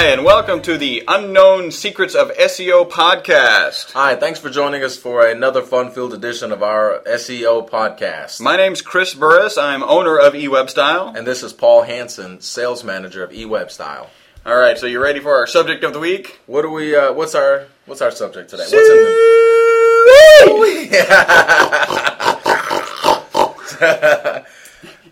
Hi, 0.00 0.06
and 0.06 0.24
welcome 0.24 0.62
to 0.62 0.78
the 0.78 1.04
Unknown 1.06 1.70
Secrets 1.70 2.14
of 2.14 2.30
SEO 2.30 2.88
podcast. 2.88 3.92
Hi, 3.92 4.16
thanks 4.16 4.38
for 4.38 4.48
joining 4.48 4.82
us 4.82 4.96
for 4.96 5.26
another 5.26 5.60
fun-filled 5.60 6.14
edition 6.14 6.52
of 6.52 6.62
our 6.62 7.02
SEO 7.04 7.68
podcast. 7.68 8.40
My 8.40 8.56
name's 8.56 8.80
Chris 8.80 9.12
Burris. 9.12 9.58
I'm 9.58 9.82
owner 9.82 10.18
of 10.18 10.32
eWebstyle. 10.32 11.14
and 11.14 11.26
this 11.26 11.42
is 11.42 11.52
Paul 11.52 11.82
Hansen, 11.82 12.40
sales 12.40 12.82
manager 12.82 13.22
of 13.22 13.30
eWebstyle. 13.32 14.06
All 14.46 14.56
right, 14.56 14.78
so 14.78 14.86
you 14.86 15.02
ready 15.02 15.20
for 15.20 15.34
our 15.34 15.46
subject 15.46 15.84
of 15.84 15.92
the 15.92 16.00
week? 16.00 16.40
What 16.46 16.62
do 16.62 16.70
we? 16.70 16.96
Uh, 16.96 17.12
what's 17.12 17.34
our 17.34 17.66
What's 17.84 18.00
our 18.00 18.10
subject 18.10 18.48
today? 18.48 18.62
What's 18.62 18.72
in 18.72 19.04
the? 24.06 24.46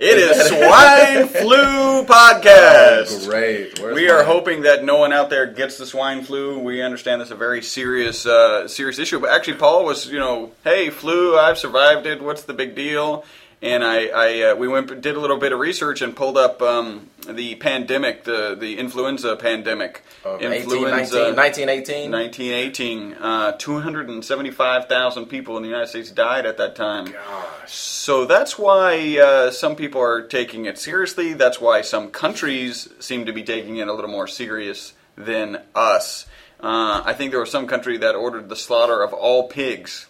It 0.01 0.17
is 0.17 0.48
Swine 0.79 1.27
Flu 1.29 2.05
Podcast. 2.05 3.29
Great. 3.29 3.81
Where's 3.81 3.95
We 3.97 4.09
are 4.11 4.19
mine? 4.19 4.27
hoping 4.27 4.63
that 4.63 4.85
no 4.85 4.97
one 4.97 5.13
out 5.13 5.29
there 5.29 5.47
gets 5.47 5.77
the 5.77 5.87
swine 5.87 6.23
flu. 6.23 6.59
We 6.61 6.83
understand 6.83 7.21
it's 7.21 7.31
a 7.33 7.35
very 7.37 7.63
serious, 7.63 8.25
uh, 8.27 8.69
serious 8.69 8.99
issue. 9.01 9.19
But 9.19 9.31
actually, 9.31 9.55
Paul 9.59 9.85
was, 9.85 10.07
you 10.07 10.19
know, 10.21 10.53
hey, 10.63 10.91
flu, 10.91 11.37
I've 11.37 11.59
survived 11.59 12.07
it. 12.07 12.23
What's 12.23 12.43
the 12.43 12.55
big 12.55 12.77
deal? 12.77 13.25
And 13.61 13.83
I, 13.83 14.07
I 14.07 14.43
uh, 14.51 14.55
we 14.55 14.69
went 14.69 15.01
did 15.01 15.17
a 15.17 15.21
little 15.21 15.37
bit 15.37 15.53
of 15.53 15.59
research 15.59 16.01
and 16.01 16.15
pulled 16.15 16.39
up 16.39 16.63
um, 16.63 17.11
the 17.29 17.57
pandemic, 17.57 18.23
the 18.23 18.57
the 18.59 18.79
influenza 18.79 19.35
pandemic, 19.35 20.05
18, 20.25 20.83
19, 20.83 21.35
1918. 21.37 22.11
1918. 22.13 23.15
Uh, 23.15 23.53
275,000 23.53 25.27
people 25.27 25.57
in 25.57 25.65
the 25.65 25.69
United 25.69 25.89
States 25.89 26.11
died 26.13 26.47
at 26.47 26.57
that 26.59 26.77
time. 26.77 27.07
Gosh. 27.11 27.73
So 27.73 28.27
that's 28.27 28.57
why 28.57 29.19
uh, 29.19 29.51
some 29.51 29.75
people 29.75 30.01
are 30.01 30.23
taking 30.23 30.67
it 30.67 30.79
seriously. 30.79 31.35
That's 31.35 31.61
why 31.61 31.81
some 31.81 32.11
countries 32.11 32.89
seem 33.01 33.27
to 33.27 33.33
be 33.33 33.43
taking 33.43 33.79
it 33.79 33.89
a 33.89 33.93
little 33.93 34.11
more 34.11 34.29
serious 34.29 34.95
than 35.17 35.63
us. 35.75 36.27
Uh, 36.61 37.03
I 37.05 37.13
think 37.13 37.31
there 37.33 37.41
was 37.41 37.51
some 37.51 37.67
country 37.67 37.99
that 37.99 38.15
ordered 38.15 38.49
the 38.49 38.57
slaughter 38.57 39.03
of 39.03 39.13
all 39.13 39.49
pigs. 39.49 40.07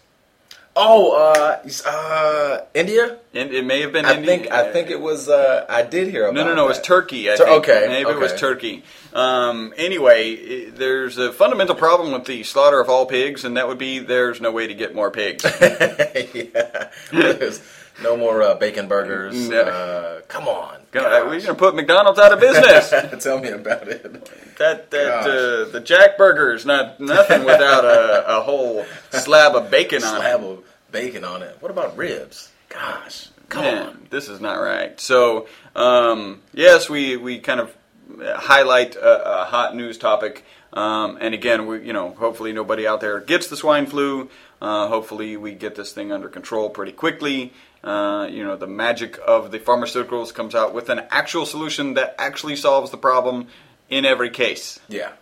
Oh, 0.80 1.12
uh, 1.34 1.68
uh, 1.86 2.60
India. 2.72 3.18
And 3.34 3.52
it 3.52 3.64
may 3.64 3.80
have 3.80 3.92
been 3.92 4.04
I 4.04 4.14
India. 4.14 4.26
think 4.26 4.50
I 4.52 4.72
think 4.72 4.90
it 4.90 5.00
was. 5.00 5.28
Uh, 5.28 5.66
I 5.68 5.82
did 5.82 6.08
hear 6.08 6.24
about. 6.26 6.34
No, 6.34 6.44
no, 6.44 6.54
no. 6.54 6.64
It 6.66 6.68
was. 6.68 6.80
Turkey. 6.80 7.30
I 7.30 7.34
Tur- 7.36 7.44
think. 7.46 7.68
okay, 7.68 7.86
maybe 7.88 8.10
it 8.10 8.18
was. 8.18 8.32
Turkey. 8.34 8.84
Um, 9.12 9.74
anyway, 9.76 10.68
i 10.68 10.70
there's 10.70 11.18
a 11.18 11.32
fundamental 11.32 11.74
problem 11.74 12.12
with 12.12 12.26
the 12.26 12.44
slaughter 12.44 12.80
of 12.80 12.88
all 12.88 13.06
pigs, 13.06 13.44
and 13.44 13.56
that 13.56 13.66
would 13.66 13.78
be 13.78 13.98
there's 13.98 14.40
no 14.40 14.52
way 14.52 14.68
to 14.68 14.74
get 14.74 14.94
more 14.94 15.10
pigs. 15.10 15.44
yeah. 15.64 16.90
There's 17.12 17.60
no 18.02 18.16
more 18.16 18.42
uh, 18.42 18.54
bacon 18.54 18.86
burgers. 18.86 19.48
No. 19.48 19.60
Uh, 19.60 20.20
come 20.28 20.46
on. 20.46 20.78
God, 20.92 21.24
We're 21.24 21.30
going 21.30 21.42
to 21.42 21.54
put 21.54 21.74
McDonald's 21.74 22.18
out 22.20 22.32
of 22.32 22.38
business. 22.40 22.90
Tell 23.24 23.40
me 23.40 23.48
about 23.48 23.88
it. 23.88 24.02
That 24.58 24.90
that 24.90 25.20
uh, 25.20 25.70
the 25.70 25.80
Jack 25.84 26.16
Burger's 26.16 26.64
not 26.64 27.00
nothing 27.00 27.44
without 27.44 27.84
a, 27.84 28.38
a 28.38 28.40
whole 28.42 28.84
slab 29.10 29.54
of 29.56 29.70
bacon 29.70 30.02
on 30.02 30.16
Slab 30.20 30.40
it. 30.42 30.46
of 30.46 30.67
bacon 30.90 31.24
on 31.24 31.42
it. 31.42 31.56
What 31.60 31.70
about 31.70 31.96
ribs? 31.96 32.50
Gosh, 32.68 33.28
come 33.48 33.64
Man, 33.64 33.86
on. 33.86 34.06
this 34.10 34.28
is 34.28 34.40
not 34.40 34.54
right. 34.54 34.98
So 35.00 35.46
um, 35.74 36.42
yes, 36.52 36.88
we 36.88 37.16
we 37.16 37.38
kind 37.38 37.60
of 37.60 37.74
highlight 38.20 38.96
a, 38.96 39.42
a 39.42 39.44
hot 39.44 39.74
news 39.74 39.98
topic, 39.98 40.44
um, 40.72 41.18
and 41.20 41.34
again, 41.34 41.66
we 41.66 41.86
you 41.86 41.92
know 41.92 42.10
hopefully 42.10 42.52
nobody 42.52 42.86
out 42.86 43.00
there 43.00 43.20
gets 43.20 43.48
the 43.48 43.56
swine 43.56 43.86
flu. 43.86 44.28
Uh, 44.60 44.88
hopefully, 44.88 45.36
we 45.36 45.52
get 45.54 45.76
this 45.76 45.92
thing 45.92 46.12
under 46.12 46.28
control 46.28 46.68
pretty 46.68 46.92
quickly. 46.92 47.52
Uh, 47.82 48.26
you 48.28 48.42
know, 48.44 48.56
the 48.56 48.66
magic 48.66 49.18
of 49.24 49.52
the 49.52 49.58
pharmaceuticals 49.58 50.34
comes 50.34 50.54
out 50.54 50.74
with 50.74 50.88
an 50.88 51.00
actual 51.10 51.46
solution 51.46 51.94
that 51.94 52.14
actually 52.18 52.56
solves 52.56 52.90
the 52.90 52.96
problem 52.96 53.46
in 53.88 54.04
every 54.04 54.30
case. 54.30 54.80
Yeah. 54.88 55.12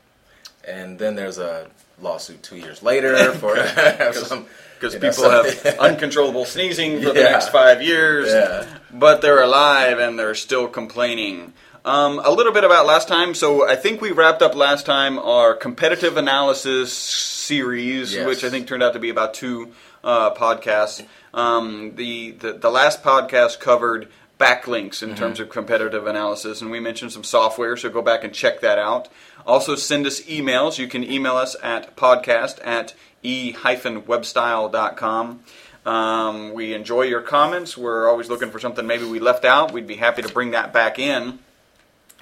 And 0.67 0.99
then 0.99 1.15
there's 1.15 1.39
a 1.39 1.69
lawsuit 2.01 2.43
two 2.43 2.57
years 2.57 2.83
later 2.83 3.33
for 3.33 3.57
some 4.13 4.47
because 4.79 4.95
know, 4.95 5.11
people 5.11 5.31
have 5.31 5.65
uncontrollable 5.81 6.45
sneezing 6.45 7.01
for 7.03 7.09
the 7.13 7.23
next 7.23 7.49
five 7.49 7.81
years, 7.83 8.29
Yeah. 8.29 8.67
but 8.93 9.23
they're 9.23 9.43
alive 9.43 9.99
and 9.99 10.19
they're 10.19 10.35
still 10.35 10.69
complaining. 10.69 11.55
Um, 11.85 12.21
a 12.23 12.31
little 12.31 12.53
bit 12.53 12.65
about 12.65 12.85
last 12.85 13.07
time. 13.09 13.33
So 13.35 13.67
I 13.67 13.77
think 13.77 14.01
we 14.01 14.11
wrapped 14.11 14.43
up 14.43 14.55
last 14.55 14.85
time 14.87 15.19
our 15.19 15.55
competitive 15.55 16.17
analysis 16.17 16.93
series, 16.93 18.13
Yes. 18.13 18.27
which 18.27 18.45
I 18.45 18.51
think 18.51 18.67
turned 18.67 18.83
out 18.83 18.93
to 18.95 18.99
be 18.99 19.09
about 19.09 19.35
two 19.35 19.73
uh, 20.05 20.35
podcasts. 20.35 21.05
Um, 21.33 21.93
the, 21.97 22.33
the 22.33 22.53
the 22.55 22.71
last 22.71 23.03
podcast 23.03 23.61
covered 23.61 24.09
backlinks 24.39 25.03
in 25.03 25.15
terms 25.15 25.41
of 25.41 25.49
competitive 25.49 26.07
analysis, 26.07 26.61
and 26.61 26.71
we 26.71 26.79
mentioned 26.79 27.13
some 27.13 27.25
software. 27.25 27.75
So 27.77 27.89
go 27.89 28.03
back 28.03 28.23
and 28.23 28.35
check 28.35 28.61
that 28.61 28.79
out. 28.79 29.09
Also, 29.47 29.77
send 29.77 30.07
us 30.07 30.21
emails. 30.23 30.79
You 30.79 30.89
can 30.89 31.03
email 31.03 31.37
us 31.37 31.57
at 31.63 31.97
podcast 31.97 32.59
at 32.65 32.95
e-webstyle.com. 33.23 35.41
Um, 35.87 36.53
we 36.53 36.75
enjoy 36.75 37.03
your 37.03 37.23
comments. 37.23 37.77
We're 37.77 38.09
always 38.09 38.29
looking 38.29 38.51
for 38.51 38.59
something 38.59 38.87
maybe 38.87 39.05
we 39.05 39.21
left 39.21 39.45
out. 39.45 39.73
We'd 39.73 39.87
be 39.87 39.97
happy 39.97 40.23
to 40.23 40.29
bring 40.29 40.51
that 40.51 40.73
back 40.73 40.99
in. 40.99 41.39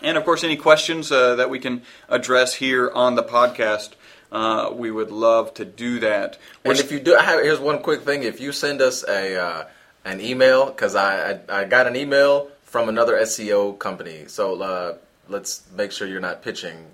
And 0.03 0.19
of 0.19 0.25
course, 0.25 0.45
any 0.45 0.57
questions 0.57 1.11
uh, 1.11 1.37
that 1.37 1.49
we 1.49 1.59
can 1.59 1.83
address 2.09 2.55
here 2.55 2.91
on 2.91 3.15
the 3.15 3.23
podcast, 3.23 3.93
uh, 4.31 4.71
we 4.73 4.91
would 4.91 5.11
love 5.11 5.55
to 5.55 5.65
do 5.65 5.99
that. 6.01 6.39
And 6.65 6.79
if 6.79 6.93
you 6.93 7.01
do, 7.01 7.17
I 7.17 7.23
have, 7.23 7.43
here's 7.43 7.59
one 7.59 7.81
quick 7.81 8.03
thing. 8.03 8.23
If 8.23 8.41
you 8.41 8.53
send 8.53 8.83
us 8.83 9.03
a 9.09 9.41
uh, 9.41 9.65
an 10.05 10.21
email, 10.21 10.67
because 10.67 10.95
I, 10.95 11.33
I 11.33 11.61
I 11.61 11.65
got 11.65 11.87
an 11.87 11.97
email 11.97 12.49
from 12.65 12.89
another 12.89 13.15
SEO 13.21 13.79
company, 13.79 14.25
so 14.27 14.61
uh, 14.61 14.97
let's 15.29 15.63
make 15.77 15.93
sure 15.93 16.07
you're 16.09 16.21
not 16.21 16.43
pitching 16.43 16.87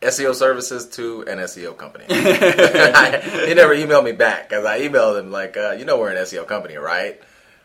SEO 0.00 0.34
services 0.34 0.86
to 0.96 1.22
an 1.22 1.38
SEO 1.38 1.76
company. 1.76 2.04
he 2.08 3.54
never 3.54 3.74
emailed 3.74 4.04
me 4.04 4.12
back 4.12 4.48
because 4.48 4.64
I 4.64 4.80
emailed 4.80 5.20
him 5.20 5.30
like, 5.30 5.56
uh, 5.56 5.72
you 5.78 5.84
know, 5.84 5.98
we're 5.98 6.10
an 6.10 6.16
SEO 6.16 6.46
company, 6.46 6.76
right? 6.76 7.20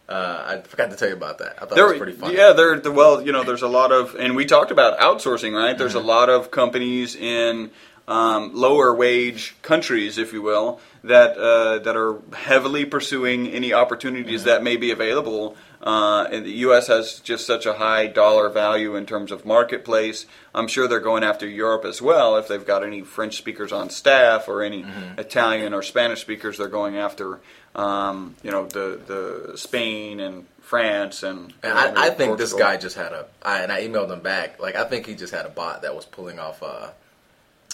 Uh, 0.08 0.44
I 0.64 0.68
forgot 0.68 0.90
to 0.92 0.96
tell 0.96 1.08
you 1.10 1.16
about 1.16 1.40
that. 1.40 1.58
I 1.62 1.66
thought 1.66 1.78
it 1.78 1.84
was 1.84 1.98
pretty 1.98 2.14
funny. 2.14 2.38
Yeah, 2.38 2.54
there. 2.54 2.80
the- 2.80 2.92
Well, 2.92 3.22
you 3.22 3.32
know, 3.34 3.44
there's 3.44 3.64
a 3.64 3.68
lot 3.68 3.92
of, 3.92 4.16
and 4.16 4.36
we 4.36 4.46
talked 4.46 4.72
about 4.72 5.00
outsourcing, 5.00 5.54
right? 5.54 5.78
There's 5.78 5.96
a 5.96 6.00
lot 6.00 6.30
of 6.30 6.50
companies 6.52 7.16
in 7.16 7.72
um, 8.08 8.56
lower 8.56 8.94
wage 8.94 9.56
countries, 9.62 10.18
if 10.18 10.32
you 10.32 10.42
will, 10.42 10.80
that 11.04 11.38
uh, 11.38 11.80
that 11.80 11.96
are 11.96 12.20
heavily 12.34 12.86
pursuing 12.86 13.48
any 13.48 13.74
opportunities 13.74 14.46
that 14.46 14.64
may 14.64 14.78
be 14.78 14.92
available. 14.92 15.58
Uh, 15.82 16.28
and 16.32 16.46
the 16.46 16.52
U.S. 16.52 16.88
has 16.88 17.20
just 17.20 17.46
such 17.46 17.66
a 17.66 17.74
high 17.74 18.08
dollar 18.08 18.50
value 18.50 18.96
in 18.96 19.06
terms 19.06 19.32
of 19.32 19.46
marketplace. 19.46 20.26
I'm 20.56 20.68
sure 20.68 20.88
they're 20.88 21.00
going 21.00 21.24
after 21.24 21.48
Europe 21.48 21.86
as 21.86 22.02
well. 22.02 22.38
If 22.38 22.48
they've 22.48 22.66
got 22.66 22.84
any 22.84 23.02
French 23.02 23.38
speakers 23.38 23.72
on 23.72 23.90
staff 23.90 24.48
or 24.48 24.64
any 24.64 24.86
Italian 25.18 25.74
or 25.74 25.84
Spanish 25.84 26.22
speakers, 26.22 26.58
they're 26.58 26.68
going 26.68 26.98
after. 26.98 27.40
Um, 27.76 28.36
you 28.42 28.50
know 28.50 28.66
the 28.66 29.00
the 29.06 29.58
Spain 29.58 30.20
and 30.20 30.48
France 30.62 31.24
and. 31.24 31.54
And 31.62 31.78
I, 31.78 32.08
I 32.08 32.10
think 32.10 32.38
this 32.38 32.54
guy 32.54 32.78
just 32.78 32.96
had 32.96 33.12
a, 33.12 33.28
I, 33.44 33.60
and 33.60 33.72
I 33.72 33.86
emailed 33.86 34.12
him 34.12 34.22
back. 34.22 34.60
Like 34.60 34.76
I 34.76 34.86
think 34.86 35.06
he 35.06 35.14
just 35.14 35.34
had 35.34 35.46
a 35.46 35.50
bot 35.50 35.82
that 35.82 35.94
was 35.94 36.06
pulling 36.06 36.40
off. 36.40 36.64
Uh, 36.64 36.88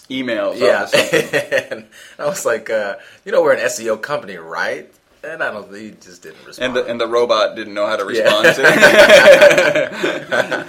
emails. 0.09 0.59
yeah, 0.59 0.83
off 0.83 0.91
the 0.91 0.97
site. 0.97 1.71
and 1.71 1.85
I 2.19 2.25
was 2.25 2.45
like, 2.45 2.69
uh, 2.69 2.95
you 3.25 3.31
know, 3.31 3.41
we're 3.43 3.53
an 3.53 3.59
SEO 3.59 4.01
company, 4.01 4.35
right? 4.37 4.91
And 5.23 5.41
I 5.41 5.51
don't. 5.53 5.73
He 5.73 5.91
just 5.91 6.21
didn't 6.23 6.45
respond. 6.45 6.65
and 6.65 6.75
the 6.75 6.85
and 6.91 6.99
the 6.99 7.07
robot 7.07 7.55
didn't 7.55 7.73
know 7.73 7.87
how 7.87 7.95
to 7.95 8.03
Yeah. 8.13 8.23
respond 8.23 8.55
to 8.55 8.61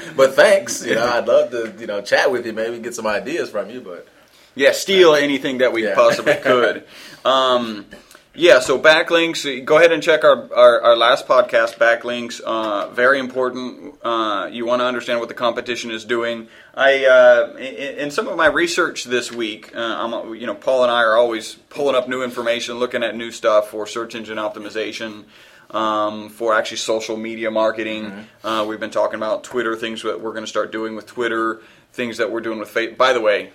it. 0.07 0.11
but 0.17 0.35
thanks. 0.35 0.85
You 0.87 0.95
know, 0.95 1.07
I'd 1.07 1.27
love 1.27 1.51
to 1.51 1.75
you 1.79 1.87
know 1.89 2.01
chat 2.03 2.31
with 2.31 2.47
you, 2.47 2.53
maybe 2.53 2.79
get 2.79 2.95
some 2.95 3.07
ideas 3.07 3.51
from 3.51 3.69
you. 3.71 3.81
But 3.81 4.07
yeah, 4.55 4.73
steal 4.73 5.15
anything 5.15 5.59
that 5.59 5.73
we 5.73 5.85
Yeah. 5.85 5.95
possibly 5.95 6.35
could. 6.37 6.85
Um, 7.25 7.87
yeah, 8.35 8.59
so 8.59 8.79
backlinks. 8.79 9.65
Go 9.65 9.79
ahead 9.79 9.93
and 9.93 10.03
check 10.03 10.25
our, 10.25 10.53
our, 10.53 10.81
our 10.81 10.97
last 10.97 11.29
podcast. 11.29 11.77
Backlinks, 11.79 12.41
uh, 12.41 12.89
very 12.91 13.19
important. 13.21 13.95
Uh, 14.03 14.49
you 14.51 14.67
want 14.67 14.81
to 14.81 14.87
understand 14.87 15.21
what 15.21 15.29
the 15.29 15.35
competition 15.35 15.91
is 15.91 16.05
doing. 16.05 16.49
I 16.75 17.05
uh, 17.07 17.57
in, 17.57 17.99
in 17.99 18.11
some 18.11 18.27
of 18.27 18.37
my 18.37 18.47
research 18.47 19.05
this 19.05 19.31
week, 19.31 19.75
uh, 19.77 19.81
I'm, 19.81 20.35
you 20.35 20.47
know, 20.47 20.55
Paul 20.55 20.83
and 20.83 20.91
I 20.91 21.03
are 21.03 21.17
always 21.17 21.55
pulling 21.55 21.95
up 21.95 22.09
new 22.09 22.23
information, 22.23 22.77
looking 22.79 23.03
at 23.05 23.15
new 23.15 23.31
stuff 23.31 23.71
for 23.71 23.87
search 23.87 24.15
engine 24.15 24.39
optimization. 24.39 25.25
Um, 25.71 26.29
for 26.29 26.55
actually 26.55 26.77
social 26.77 27.17
media 27.17 27.51
marketing, 27.51 28.29
uh, 28.45 28.65
we've 28.69 28.79
been 28.79 28.91
talking 28.91 29.17
about 29.17 29.43
Twitter 29.43 29.75
things 29.75 30.03
that 30.03 30.21
we're 30.21 30.33
going 30.33 30.45
to 30.45 30.49
start 30.51 30.71
doing 30.71 30.95
with 30.95 31.07
Twitter, 31.07 31.63
things 31.93 32.19
that 32.19 32.31
we're 32.31 32.43
doing 32.43 32.61
with 32.61 32.69
Facebook. 32.73 32.97
By 32.97 33.13
the 33.13 33.21
way, 33.21 33.51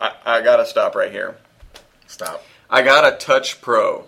I, 0.00 0.12
I 0.24 0.40
gotta 0.42 0.64
stop 0.64 0.94
right 0.94 1.10
here. 1.10 1.36
stop. 2.06 2.44
I 2.70 2.82
got 2.82 3.10
a 3.12 3.16
Touch 3.16 3.60
Pro, 3.60 4.04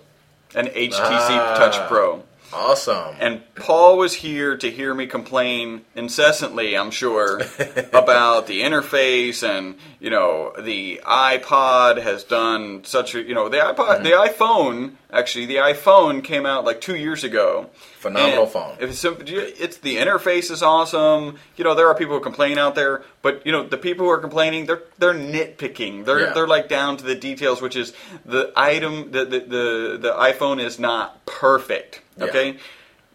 an 0.54 0.66
HTC 0.66 1.00
Ah. 1.00 1.54
Touch 1.56 1.76
Pro. 1.88 2.22
Awesome. 2.54 3.16
And 3.18 3.40
Paul 3.54 3.96
was 3.96 4.12
here 4.12 4.58
to 4.58 4.70
hear 4.70 4.94
me 4.94 5.06
complain 5.06 5.86
incessantly, 5.96 6.76
I'm 6.76 6.90
sure, 6.90 7.38
about 7.94 8.46
the 8.46 8.60
interface 8.60 9.42
and, 9.42 9.76
you 10.00 10.10
know, 10.10 10.52
the 10.60 11.00
iPod 11.02 12.02
has 12.02 12.24
done 12.24 12.84
such 12.84 13.14
a, 13.14 13.22
you 13.22 13.34
know, 13.34 13.48
the 13.48 13.56
iPod, 13.56 14.02
the 14.02 14.10
iPhone, 14.10 14.92
actually, 15.10 15.46
the 15.46 15.56
iPhone 15.56 16.22
came 16.22 16.44
out 16.44 16.64
like 16.64 16.82
two 16.82 16.96
years 16.96 17.24
ago. 17.24 17.70
Phenomenal 18.02 18.42
And 18.42 18.52
phone. 18.52 18.76
If 18.80 18.90
it's, 18.90 19.04
it's 19.04 19.76
the 19.78 19.96
interface 19.96 20.50
is 20.50 20.60
awesome. 20.62 21.38
You 21.56 21.62
know, 21.64 21.74
there 21.74 21.86
are 21.86 21.94
people 21.94 22.16
who 22.16 22.20
complain 22.20 22.58
out 22.58 22.74
there, 22.74 23.04
but 23.22 23.46
you 23.46 23.52
know, 23.52 23.64
the 23.66 23.78
people 23.78 24.04
who 24.06 24.10
are 24.10 24.18
complaining, 24.18 24.66
they're 24.66 24.82
they're 24.98 25.14
nitpicking. 25.14 26.04
They're 26.04 26.20
Yeah. 26.20 26.32
they're 26.32 26.48
like 26.48 26.68
down 26.68 26.96
to 26.96 27.04
the 27.04 27.14
details, 27.14 27.62
which 27.62 27.76
is 27.76 27.92
the 28.24 28.52
item 28.56 29.12
the 29.12 29.24
the 29.24 29.38
the, 29.40 29.98
the 30.00 30.12
iPhone 30.18 30.60
is 30.60 30.78
not 30.80 31.24
perfect. 31.26 32.02
Yeah. 32.18 32.24
Okay. 32.24 32.56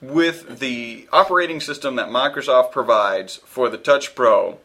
With 0.01 0.59
the 0.59 1.07
operating 1.11 1.59
system 1.59 1.95
that 1.97 2.07
Microsoft 2.09 2.71
provides 2.71 3.37
for 3.37 3.67
the 3.67 3.77
Touch 3.77 4.15
Pro, 4.15 4.59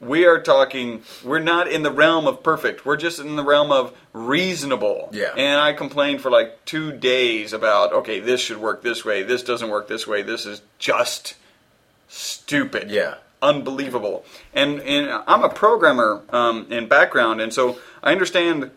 we 0.00 0.24
are 0.24 0.40
talking 0.40 1.02
we're 1.24 1.38
not 1.38 1.68
in 1.68 1.82
the 1.82 1.90
realm 1.90 2.26
of 2.26 2.42
perfect 2.42 2.86
we're 2.86 2.96
just 2.96 3.18
in 3.18 3.36
the 3.36 3.44
realm 3.44 3.70
of 3.70 3.94
reasonable 4.14 5.10
Yeah. 5.12 5.32
and 5.36 5.60
i 5.60 5.72
complained 5.74 6.20
for 6.22 6.30
like 6.30 6.64
two 6.64 6.90
days 6.92 7.52
about 7.52 7.92
okay 7.92 8.18
this 8.20 8.40
should 8.40 8.56
work 8.58 8.82
this 8.82 9.04
way 9.04 9.22
this 9.22 9.42
doesn't 9.42 9.68
work 9.68 9.88
this 9.88 10.06
way 10.06 10.22
this 10.22 10.46
is 10.46 10.62
just 10.78 11.34
stupid 12.08 12.90
Yeah. 12.90 13.16
unbelievable 13.42 14.24
and 14.54 14.80
and 14.80 15.22
i'm 15.26 15.44
a 15.44 15.48
programmer 15.50 16.22
um, 16.30 16.66
in 16.70 16.88
background 16.88 17.40
and 17.40 17.52
so 17.52 17.78
i 18.02 18.10
understand 18.12 18.70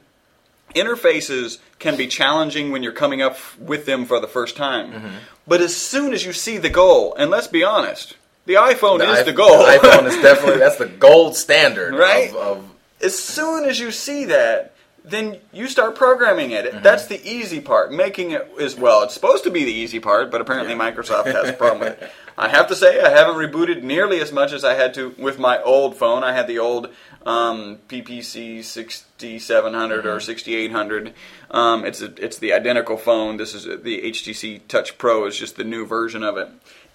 interfaces 0.75 1.59
can 1.79 1.95
be 1.95 2.07
challenging 2.07 2.71
when 2.71 2.81
you're 2.83 2.91
coming 2.91 3.21
up 3.21 3.37
with 3.59 3.85
them 3.85 4.05
for 4.05 4.19
the 4.19 4.27
first 4.27 4.55
time 4.57 4.91
Mm-hmm. 4.91 5.15
but 5.47 5.61
as 5.61 5.75
soon 5.75 6.13
as 6.13 6.25
you 6.25 6.33
see 6.33 6.57
the 6.57 6.69
goal 6.69 7.13
and 7.15 7.29
let's 7.31 7.47
be 7.47 7.63
honest 7.63 8.15
the 8.45 8.55
iphone 8.55 9.01
is 9.01 9.19
i- 9.19 9.23
the 9.23 9.33
goal 9.33 9.59
The 9.59 9.77
iPhone 9.79 10.05
is 10.07 10.15
definitely 10.21 10.59
that's 10.59 10.77
the 10.77 10.87
gold 10.87 11.35
standard 11.45 11.93
Right? 11.95 12.29
of, 12.29 12.35
of 12.35 12.69
as 13.01 13.17
soon 13.17 13.65
as 13.65 13.79
you 13.79 13.91
see 13.91 14.25
that, 14.25 14.73
then 15.03 15.37
you 15.51 15.67
start 15.67 15.95
programming 15.95 16.51
it. 16.51 16.63
Mm-hmm. 16.65 16.81
That's 16.83 17.07
the 17.07 17.21
easy 17.29 17.59
part. 17.59 17.91
Making 17.91 18.31
it 18.31 18.49
is 18.57 18.75
well, 18.77 19.03
it's 19.03 19.13
supposed 19.13 19.43
to 19.43 19.51
be 19.51 19.65
the 19.65 19.73
easy 19.73 19.99
part, 19.99 20.31
but 20.31 20.39
apparently 20.39 20.73
Microsoft 20.73 21.25
has 21.25 21.49
a 21.49 21.53
problem 21.53 21.81
with 21.81 22.01
it. 22.01 22.09
I 22.37 22.47
have 22.47 22.67
to 22.69 22.75
say, 22.77 23.01
I 23.01 23.09
haven't 23.09 23.35
rebooted 23.35 23.83
nearly 23.83 24.21
as 24.21 24.31
much 24.31 24.53
as 24.53 24.63
I 24.63 24.75
had 24.75 24.93
to 24.93 25.13
with 25.17 25.37
my 25.37 25.61
old 25.61 25.97
phone. 25.97 26.23
I 26.23 26.31
had 26.31 26.47
the 26.47 26.59
old 26.59 26.87
um, 27.25 27.79
PPC 27.89 28.63
6700 28.63 30.05
or 30.05 30.19
6800. 30.21 31.13
Um, 31.51 31.85
it's 31.85 32.01
a, 32.01 32.05
it's 32.23 32.37
the 32.37 32.53
identical 32.53 32.95
phone. 32.97 33.35
This 33.37 33.53
is 33.53 33.65
the 33.65 34.01
HTC 34.03 34.61
Touch 34.69 34.97
Pro. 34.97 35.25
is 35.25 35.37
just 35.37 35.57
the 35.57 35.63
new 35.65 35.85
version 35.85 36.23
of 36.23 36.37
it. 36.37 36.47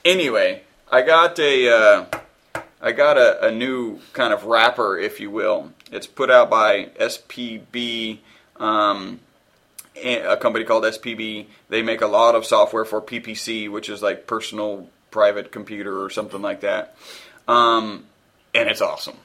Anyway, 0.04 0.62
I 0.90 1.02
got 1.02 1.38
a. 1.38 1.68
Uh, 1.70 2.04
I 2.80 2.92
got 2.92 3.18
a, 3.18 3.46
a 3.46 3.50
new 3.50 3.98
kind 4.12 4.32
of 4.32 4.44
wrapper, 4.44 4.96
if 4.98 5.18
you 5.20 5.30
will. 5.30 5.72
It's 5.90 6.06
put 6.06 6.30
out 6.30 6.48
by 6.48 6.90
SPB, 7.00 8.18
um, 8.56 9.18
a 9.96 10.36
company 10.36 10.64
called 10.64 10.84
SPB. 10.84 11.46
They 11.68 11.82
make 11.82 12.02
a 12.02 12.06
lot 12.06 12.36
of 12.36 12.46
software 12.46 12.84
for 12.84 13.02
PPC, 13.02 13.68
which 13.70 13.88
is 13.88 14.00
like 14.00 14.26
personal 14.28 14.88
private 15.10 15.50
computer 15.50 16.02
or 16.02 16.10
something 16.10 16.40
like 16.40 16.60
that. 16.60 16.96
Um, 17.48 18.04
and 18.54 18.68
it's 18.68 18.80
awesome. 18.80 19.16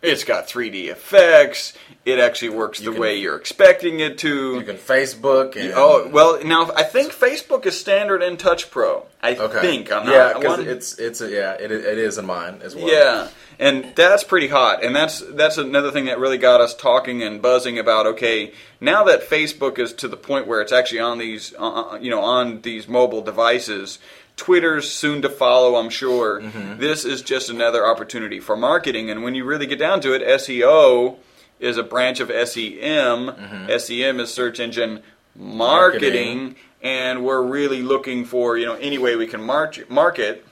It's 0.00 0.22
got 0.22 0.46
3D 0.46 0.88
effects. 0.90 1.72
It 2.04 2.20
actually 2.20 2.50
works 2.50 2.78
the 2.78 2.92
can- 2.92 3.00
way 3.00 3.16
you're 3.18 3.36
expecting 3.36 3.98
it 4.00 4.18
to. 4.18 4.54
you 4.54 4.62
can 4.62 4.76
Facebook 4.76 5.56
and 5.56 5.72
Oh 5.74 6.08
well, 6.08 6.42
now 6.44 6.70
I 6.76 6.84
think 6.84 7.12
Facebook 7.12 7.66
is 7.66 7.78
standard 7.78 8.22
in 8.22 8.36
Touch 8.36 8.70
Pro. 8.70 9.06
I 9.22 9.34
okay 9.34 9.60
think 9.60 9.90
I'm 9.92 10.06
not. 10.06 10.12
yeah 10.12 10.32
because 10.38 10.60
it's 10.60 10.98
it's 10.98 11.20
a, 11.20 11.28
yeah 11.28 11.54
it, 11.54 11.72
it 11.72 11.98
is 11.98 12.16
in 12.18 12.26
mine 12.26 12.60
as 12.62 12.76
well 12.76 12.88
yeah, 12.88 13.28
and 13.58 13.92
that's 13.96 14.22
pretty 14.22 14.46
hot, 14.46 14.84
and 14.84 14.94
that's 14.94 15.18
that's 15.32 15.58
another 15.58 15.90
thing 15.90 16.04
that 16.04 16.20
really 16.20 16.38
got 16.38 16.60
us 16.60 16.72
talking 16.74 17.22
and 17.24 17.42
buzzing 17.42 17.78
about. 17.80 18.06
Okay, 18.06 18.52
now 18.80 19.02
that 19.04 19.28
Facebook 19.28 19.80
is 19.80 19.92
to 19.94 20.06
the 20.06 20.16
point 20.16 20.46
where 20.46 20.60
it's 20.60 20.70
actually 20.72 21.00
on 21.00 21.18
these, 21.18 21.52
uh, 21.58 21.98
you 22.00 22.10
know, 22.10 22.20
on 22.22 22.60
these 22.62 22.86
mobile 22.86 23.20
devices. 23.22 23.98
Twitter's 24.42 24.90
soon 24.90 25.20
to 25.22 25.28
follow, 25.28 25.76
I'm 25.76 25.90
sure. 25.90 26.40
This 26.78 27.04
is 27.04 27.20
just 27.22 27.50
another 27.50 27.84
opportunity 27.86 28.40
for 28.40 28.56
marketing, 28.56 29.10
and 29.10 29.22
when 29.22 29.34
you 29.34 29.44
really 29.44 29.66
get 29.66 29.78
down 29.78 30.00
to 30.02 30.14
it, 30.14 30.22
SEO 30.22 31.16
is 31.60 31.76
a 31.76 31.82
branch 31.82 32.20
of 32.20 32.28
SEM. 32.48 33.68
SEM 33.78 34.20
is 34.20 34.32
search 34.32 34.60
engine 34.60 35.02
marketing, 35.36 35.56
Marketing. 36.38 36.56
and 36.82 37.24
we're 37.24 37.42
really 37.42 37.82
looking 37.82 38.24
for 38.24 38.56
you 38.56 38.64
know 38.66 38.74
any 38.76 38.96
way 38.98 39.16
we 39.16 39.26
can 39.26 39.42
mar- 39.42 39.72
market 39.88 40.44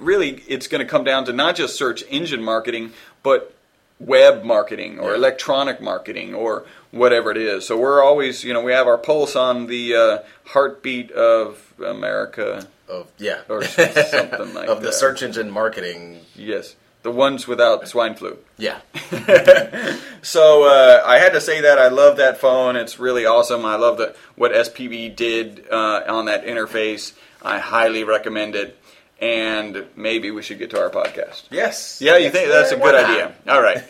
really 0.00 0.42
it's 0.48 0.66
going 0.66 0.80
to 0.84 0.90
come 0.90 1.04
down 1.04 1.24
to 1.26 1.32
not 1.32 1.54
just 1.56 1.76
search 1.76 2.02
engine 2.08 2.42
marketing, 2.42 2.92
but 3.22 3.54
web 3.98 4.44
marketing 4.44 4.98
or 4.98 5.10
Yeah. 5.10 5.16
electronic 5.16 5.80
marketing 5.82 6.34
or 6.34 6.64
whatever 6.90 7.30
it 7.30 7.36
is. 7.36 7.66
So 7.66 7.76
we're 7.76 8.02
always, 8.02 8.42
you 8.42 8.54
know, 8.54 8.62
we 8.62 8.72
have 8.72 8.86
our 8.86 8.96
pulse 8.96 9.36
on 9.36 9.66
the 9.66 9.94
uh, 9.94 10.18
heartbeat 10.46 11.10
of 11.12 11.74
America. 11.84 12.66
Of 12.90 13.06
yeah 13.18 13.40
Or 13.48 13.62
something 13.64 14.54
like 14.58 14.68
of 14.68 14.82
the 14.82 14.92
search 14.92 15.22
engine 15.22 15.50
marketing 15.50 16.20
Yes, 16.34 16.74
the 17.02 17.10
ones 17.10 17.46
without 17.48 17.86
swine 17.88 18.14
flu. 18.14 18.36
yeah 18.58 18.80
So 20.22 20.64
uh, 20.64 21.02
I 21.06 21.18
had 21.18 21.32
to 21.32 21.40
say 21.40 21.62
that 21.62 21.78
I 21.78 21.88
love 21.88 22.18
that 22.18 22.38
phone. 22.38 22.76
It's 22.76 22.98
really 22.98 23.24
awesome. 23.24 23.64
I 23.64 23.76
love 23.76 23.96
the 23.96 24.14
what 24.36 24.52
SPB 24.52 25.16
did 25.16 25.66
uh, 25.70 26.02
on 26.08 26.26
that 26.26 26.44
interface. 26.44 27.14
I 27.42 27.58
highly 27.58 28.04
recommend 28.04 28.54
it. 28.54 28.76
And 29.18 29.84
maybe 29.96 30.30
we 30.30 30.40
should 30.42 30.58
get 30.58 30.70
to 30.70 30.80
our 30.80 30.88
podcast. 30.90 31.44
yes 31.50 32.00
Yeah, 32.00 32.16
you 32.16 32.30
think 32.30 32.48
that's 32.50 32.72
a 32.72 32.76
good 32.76 32.94
idea. 32.94 33.34
All 33.48 33.60
right. 33.62 33.82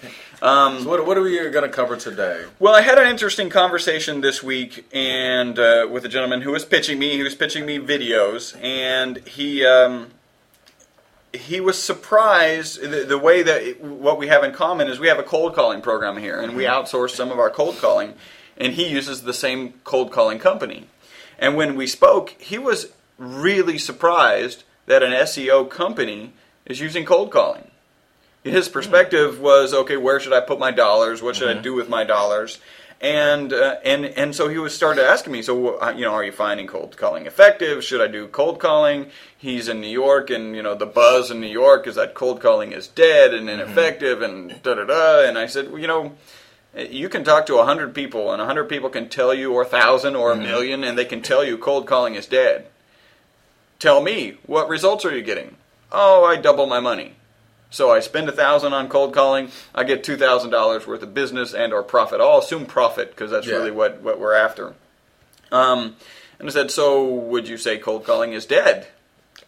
So 0.82 0.88
what, 0.88 1.06
what 1.06 1.18
are 1.18 1.22
we 1.22 1.36
going 1.50 1.64
to 1.64 1.68
cover 1.68 1.96
today 1.96 2.44
Well, 2.58 2.74
I 2.74 2.80
had 2.80 2.98
an 2.98 3.08
interesting 3.08 3.50
conversation 3.50 4.22
this 4.22 4.42
week, 4.42 4.86
and 4.92 5.58
uh, 5.58 5.86
with 5.90 6.04
a 6.04 6.08
gentleman 6.08 6.40
who 6.40 6.52
was 6.52 6.64
pitching 6.64 6.98
me. 6.98 7.16
He 7.16 7.22
was 7.22 7.34
pitching 7.34 7.66
me 7.66 7.78
videos, 7.78 8.56
and 8.62 9.18
he 9.26 9.66
um, 9.66 10.08
he 11.32 11.60
was 11.60 11.80
surprised 11.80 12.80
the, 12.80 13.04
the 13.04 13.18
way 13.18 13.42
that 13.42 13.62
it, 13.62 13.82
what 13.82 14.18
we 14.18 14.28
have 14.28 14.42
in 14.42 14.52
common 14.52 14.88
is 14.88 14.98
we 14.98 15.08
have 15.08 15.18
a 15.18 15.22
cold 15.22 15.54
calling 15.54 15.80
program 15.82 16.16
here, 16.16 16.40
and 16.40 16.56
we 16.56 16.64
outsource 16.64 17.10
some 17.10 17.30
of 17.30 17.38
our 17.38 17.50
cold 17.50 17.76
calling, 17.78 18.14
and 18.56 18.72
he 18.74 18.88
uses 18.88 19.22
the 19.22 19.34
same 19.34 19.74
cold 19.84 20.10
calling 20.10 20.38
company. 20.38 20.86
And 21.38 21.56
when 21.56 21.76
we 21.76 21.86
spoke, 21.86 22.30
he 22.38 22.58
was 22.58 22.92
really 23.18 23.78
surprised 23.78 24.64
that 24.86 25.02
an 25.02 25.12
SEO 25.12 25.68
company 25.68 26.32
is 26.66 26.80
using 26.80 27.04
cold 27.04 27.30
calling. 27.30 27.70
His 28.42 28.68
perspective 28.68 29.38
was 29.40 29.74
okay. 29.74 29.96
Where 29.96 30.18
should 30.18 30.32
I 30.32 30.40
put 30.40 30.58
my 30.58 30.70
dollars? 30.70 31.22
What 31.22 31.36
should 31.36 31.54
I 31.56 31.60
do 31.60 31.74
with 31.74 31.88
my 31.88 32.04
dollars? 32.04 32.58
And 33.02 33.52
uh, 33.52 33.76
and 33.84 34.04
and 34.04 34.34
so 34.34 34.48
he 34.48 34.58
was 34.58 34.74
started 34.74 35.04
asking 35.04 35.32
me. 35.32 35.42
So 35.42 35.78
uh, 35.78 35.94
you 35.96 36.04
know, 36.04 36.12
are 36.12 36.24
you 36.24 36.32
finding 36.32 36.66
cold 36.66 36.96
calling 36.96 37.26
effective? 37.26 37.82
Should 37.82 38.00
I 38.00 38.08
do 38.08 38.28
cold 38.28 38.58
calling? 38.58 39.10
He's 39.36 39.68
in 39.68 39.80
New 39.80 39.88
York, 39.88 40.30
and 40.30 40.54
you 40.54 40.62
know 40.62 40.74
the 40.74 40.86
buzz 40.86 41.30
in 41.30 41.40
New 41.40 41.46
York 41.46 41.86
is 41.86 41.94
that 41.94 42.14
cold 42.14 42.40
calling 42.40 42.72
is 42.72 42.88
dead 42.88 43.32
and 43.32 43.48
ineffective, 43.48 44.20
and 44.20 44.62
da 44.62 44.74
da 44.74 44.84
da. 44.84 45.26
And 45.26 45.38
I 45.38 45.46
said, 45.46 45.70
well, 45.70 45.80
you 45.80 45.86
know, 45.86 46.12
you 46.76 47.08
can 47.08 47.24
talk 47.24 47.46
to 47.46 47.58
a 47.58 47.64
hundred 47.64 47.94
people, 47.94 48.32
and 48.32 48.40
a 48.40 48.46
hundred 48.46 48.68
people 48.68 48.90
can 48.90 49.08
tell 49.08 49.32
you, 49.32 49.52
or 49.52 49.62
a 49.62 49.66
thousand, 49.66 50.14
or 50.14 50.32
a 50.32 50.36
million, 50.36 50.84
and 50.84 50.98
they 50.98 51.06
can 51.06 51.22
tell 51.22 51.42
you 51.42 51.56
cold 51.56 51.86
calling 51.86 52.14
is 52.16 52.26
dead. 52.26 52.66
Tell 53.78 54.02
me 54.02 54.36
what 54.44 54.68
results 54.68 55.06
are 55.06 55.14
you 55.14 55.22
getting? 55.22 55.56
Oh, 55.90 56.24
I 56.24 56.36
double 56.36 56.66
my 56.66 56.80
money. 56.80 57.14
So 57.70 57.90
I 57.92 58.00
spend 58.00 58.28
a 58.28 58.32
thousand 58.32 58.72
on 58.72 58.88
cold 58.88 59.14
calling, 59.14 59.50
I 59.74 59.84
get 59.84 60.02
two 60.04 60.16
thousand 60.16 60.50
dollars 60.50 60.86
worth 60.86 61.02
of 61.02 61.14
business 61.14 61.54
and 61.54 61.72
or 61.72 61.82
profit. 61.82 62.20
I'll 62.20 62.38
assume 62.38 62.66
profit 62.66 63.10
because 63.10 63.30
that's 63.30 63.46
Yeah. 63.46 63.54
really 63.56 63.70
what, 63.70 64.00
what 64.02 64.18
we're 64.18 64.34
after. 64.34 64.74
Um, 65.52 65.96
and 66.38 66.48
I 66.48 66.52
said, 66.52 66.70
so 66.70 67.04
would 67.04 67.48
you 67.48 67.56
say 67.58 67.78
cold 67.78 68.04
calling 68.04 68.32
is 68.32 68.46
dead? 68.46 68.88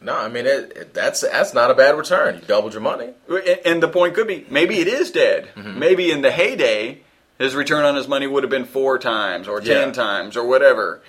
no 0.00 0.16
I 0.16 0.28
mean 0.28 0.46
it, 0.46 0.72
it, 0.76 0.94
that's 0.94 1.20
that's 1.20 1.54
not 1.54 1.70
a 1.70 1.74
bad 1.74 1.96
return 1.96 2.34
you 2.34 2.40
doubled 2.40 2.72
your 2.72 2.82
money 2.82 3.10
And- 3.28 3.60
And 3.64 3.82
the 3.82 3.86
point 3.88 4.14
could 4.14 4.26
be, 4.26 4.44
maybe 4.50 4.78
it 4.80 4.88
is 4.88 5.12
dead. 5.12 5.50
Mm-hmm. 5.54 5.78
Maybe 5.78 6.10
in 6.10 6.22
the 6.22 6.32
heyday, 6.32 7.02
his 7.38 7.54
return 7.54 7.84
on 7.84 7.94
his 7.94 8.08
money 8.08 8.26
would 8.26 8.42
have 8.42 8.50
been 8.50 8.64
four 8.64 8.98
times 8.98 9.46
or 9.46 9.60
ten 9.60 9.88
Yeah. 9.88 9.92
times 9.92 10.36
or 10.36 10.44
whatever. 10.44 11.02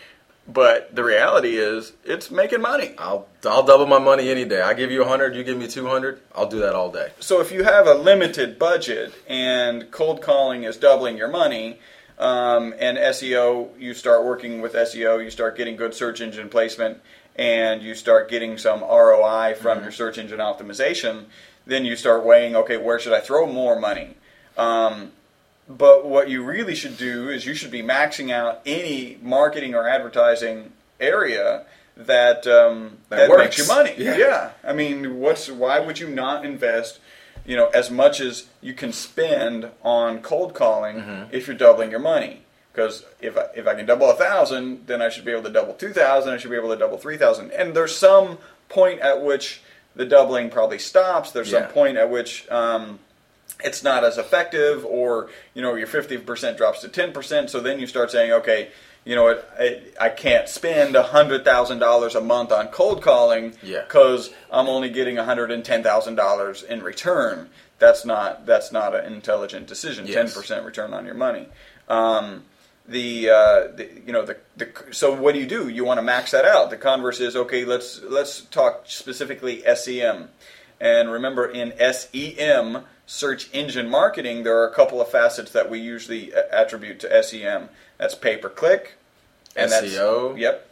But 0.46 0.94
the 0.94 1.04
reality 1.04 1.58
is, 1.58 1.94
it's 2.04 2.30
making 2.30 2.62
money. 2.62 2.96
I'll 2.98 3.28
I'll 3.46 3.64
double 3.64 3.86
my 3.86 4.00
money 4.00 4.30
any 4.30 4.44
day 4.44 4.62
I 4.62 4.74
give 4.74 4.92
you 4.92 5.04
a 5.04 5.08
hundred 5.08 5.36
you 5.36 5.44
give 5.44 5.58
me 5.58 5.68
two 5.68 5.88
hundred 5.88 6.20
I'll 6.36 6.50
do 6.50 6.60
that 6.60 6.76
all 6.76 6.92
day 6.92 7.12
So 7.20 7.40
if 7.40 7.52
you 7.52 7.64
have 7.64 7.88
a 7.88 7.94
limited 7.94 8.60
budget 8.60 9.14
and 9.28 9.90
cold 9.92 10.22
calling 10.22 10.64
is 10.64 10.76
doubling 10.76 11.18
your 11.18 11.30
money, 11.30 11.80
um, 12.20 12.74
and 12.80 12.98
SEO, 12.98 13.70
you 13.80 13.94
start 13.94 14.24
working 14.24 14.62
with 14.62 14.74
SEO, 14.74 15.24
you 15.24 15.30
start 15.30 15.58
getting 15.58 15.76
good 15.76 15.94
search 15.94 16.22
engine 16.22 16.50
placement, 16.50 17.00
and 17.36 17.82
you 17.82 17.96
start 17.96 18.30
getting 18.30 18.58
some 18.58 18.82
ROI 18.82 19.56
from 19.56 19.82
your 19.82 19.92
search 19.92 20.18
engine 20.18 20.40
optimization, 20.40 21.26
then 21.66 21.86
you 21.86 21.96
start 21.96 22.24
weighing, 22.24 22.56
okay, 22.56 22.78
where 22.78 23.00
should 23.00 23.14
I 23.14 23.20
throw 23.20 23.46
more 23.48 23.80
money? 23.80 24.16
Um, 24.58 25.12
but 25.78 26.06
what 26.06 26.30
you 26.30 26.44
really 26.44 26.76
should 26.76 26.98
do 26.98 27.30
is 27.30 27.46
you 27.46 27.54
should 27.54 27.72
be 27.72 27.82
maxing 27.84 28.32
out 28.32 28.62
any 28.66 29.18
marketing 29.22 29.76
or 29.76 29.88
advertising 29.88 30.72
area 31.00 31.66
that 31.98 32.46
um, 32.48 32.98
That 33.10 33.30
that, 33.30 33.38
makes 33.38 33.58
you 33.58 33.68
money. 33.68 33.94
Yeah. 33.98 34.18
yeah. 34.18 34.50
I 34.64 34.74
mean, 34.74 35.20
what's 35.20 35.50
why 35.50 35.80
would 35.80 36.00
you 36.00 36.10
not 36.10 36.46
invest? 36.46 37.00
You 37.46 37.58
know, 37.58 37.68
as 37.68 37.92
much 37.92 38.22
as 38.22 38.48
you 38.62 38.74
can 38.74 38.94
spend 38.94 39.70
on 39.84 40.22
cold 40.22 40.54
calling 40.54 40.96
Mm-hmm. 40.98 41.36
if 41.36 41.48
you're 41.48 41.58
doubling 41.58 41.92
your 41.92 42.00
money. 42.00 42.42
Because 42.72 43.06
if 43.22 43.38
I, 43.38 43.46
if 43.56 43.68
I 43.68 43.76
can 43.76 43.86
double 43.86 44.10
a 44.10 44.16
thousand, 44.16 44.88
then 44.88 45.02
I 45.02 45.10
should 45.10 45.26
be 45.26 45.32
able 45.32 45.44
to 45.44 45.52
double 45.52 45.74
two 45.74 45.94
thousand. 45.94 46.34
I 46.34 46.38
should 46.38 46.50
be 46.50 46.58
able 46.58 46.70
to 46.70 46.78
double 46.78 46.98
three 46.98 47.18
thousand. 47.18 47.52
And 47.52 47.76
there's 47.76 47.96
some 47.96 48.38
point 48.70 49.00
at 49.02 49.22
which 49.24 49.62
the 49.96 50.06
doubling 50.06 50.50
probably 50.50 50.80
stops. 50.80 51.32
There's 51.32 51.52
Yeah. 51.52 51.60
some 51.66 51.72
point 51.72 51.98
at 51.98 52.10
which 52.10 52.50
um, 52.50 52.98
it's 53.64 53.84
not 53.84 54.04
as 54.04 54.18
effective, 54.18 54.86
or 54.86 55.30
you 55.54 55.62
know 55.62 55.76
your 55.76 55.88
fifty 55.88 56.18
percent 56.18 56.58
drops 56.58 56.82
to 56.82 56.90
ten 56.90 57.12
percent. 57.14 57.50
So 57.50 57.60
then 57.60 57.80
you 57.80 57.88
start 57.88 58.12
saying, 58.12 58.32
okay, 58.32 58.70
you 59.06 59.16
know 59.16 59.24
what, 59.24 59.50
I, 59.60 59.82
I 60.00 60.10
can't 60.10 60.48
spend 60.48 60.96
hundred 60.96 61.44
thousand 61.44 61.80
dollars 61.80 62.16
a 62.16 62.22
month 62.22 62.52
on 62.52 62.68
cold 62.70 63.02
calling 63.02 63.54
Yeah. 63.62 63.82
because 63.84 64.30
I'm 64.52 64.68
only 64.68 64.90
getting 64.90 65.18
hundred 65.18 65.52
and 65.52 65.64
ten 65.64 65.84
thousand 65.84 66.16
dollars 66.16 66.64
in 66.64 66.82
return. 66.84 67.50
That's 67.80 68.06
not 68.06 68.46
that's 68.46 68.72
not 68.72 68.96
an 68.96 69.12
intelligent 69.14 69.68
decision. 69.68 70.06
Ten 70.06 70.26
Yes. 70.28 70.34
percent 70.36 70.66
return 70.66 70.94
on 70.94 71.06
your 71.06 71.16
money. 71.16 71.48
Um, 71.90 72.44
the, 72.88 73.30
uh, 73.30 73.68
the 73.76 73.90
you 74.06 74.12
know 74.14 74.26
the, 74.26 74.38
the 74.58 74.68
so 74.92 75.14
what 75.14 75.34
do 75.34 75.40
you 75.40 75.46
do? 75.48 75.70
You 75.70 75.86
want 75.86 76.00
to 76.00 76.02
max 76.02 76.32
that 76.32 76.44
out. 76.46 76.70
The 76.70 76.78
converse 76.78 77.20
is 77.22 77.36
okay. 77.36 77.64
Let's 77.66 78.02
let's 78.04 78.42
talk 78.42 78.84
specifically 78.88 79.64
SEM, 79.76 80.28
and 80.82 81.10
remember 81.12 81.46
in 81.46 81.74
SEM 81.94 82.84
search 83.06 83.50
engine 83.54 83.90
marketing 83.90 84.44
there 84.44 84.58
are 84.60 84.68
a 84.68 84.74
couple 84.74 85.02
of 85.02 85.10
facets 85.10 85.52
that 85.52 85.70
we 85.70 85.80
usually 85.80 86.34
attribute 86.34 87.00
to 87.02 87.24
SEM. 87.24 87.70
That's 87.98 88.16
pay 88.16 88.38
per 88.38 88.50
click, 88.50 88.96
and 89.56 89.72
SEO. 89.72 90.38
Yep, 90.38 90.70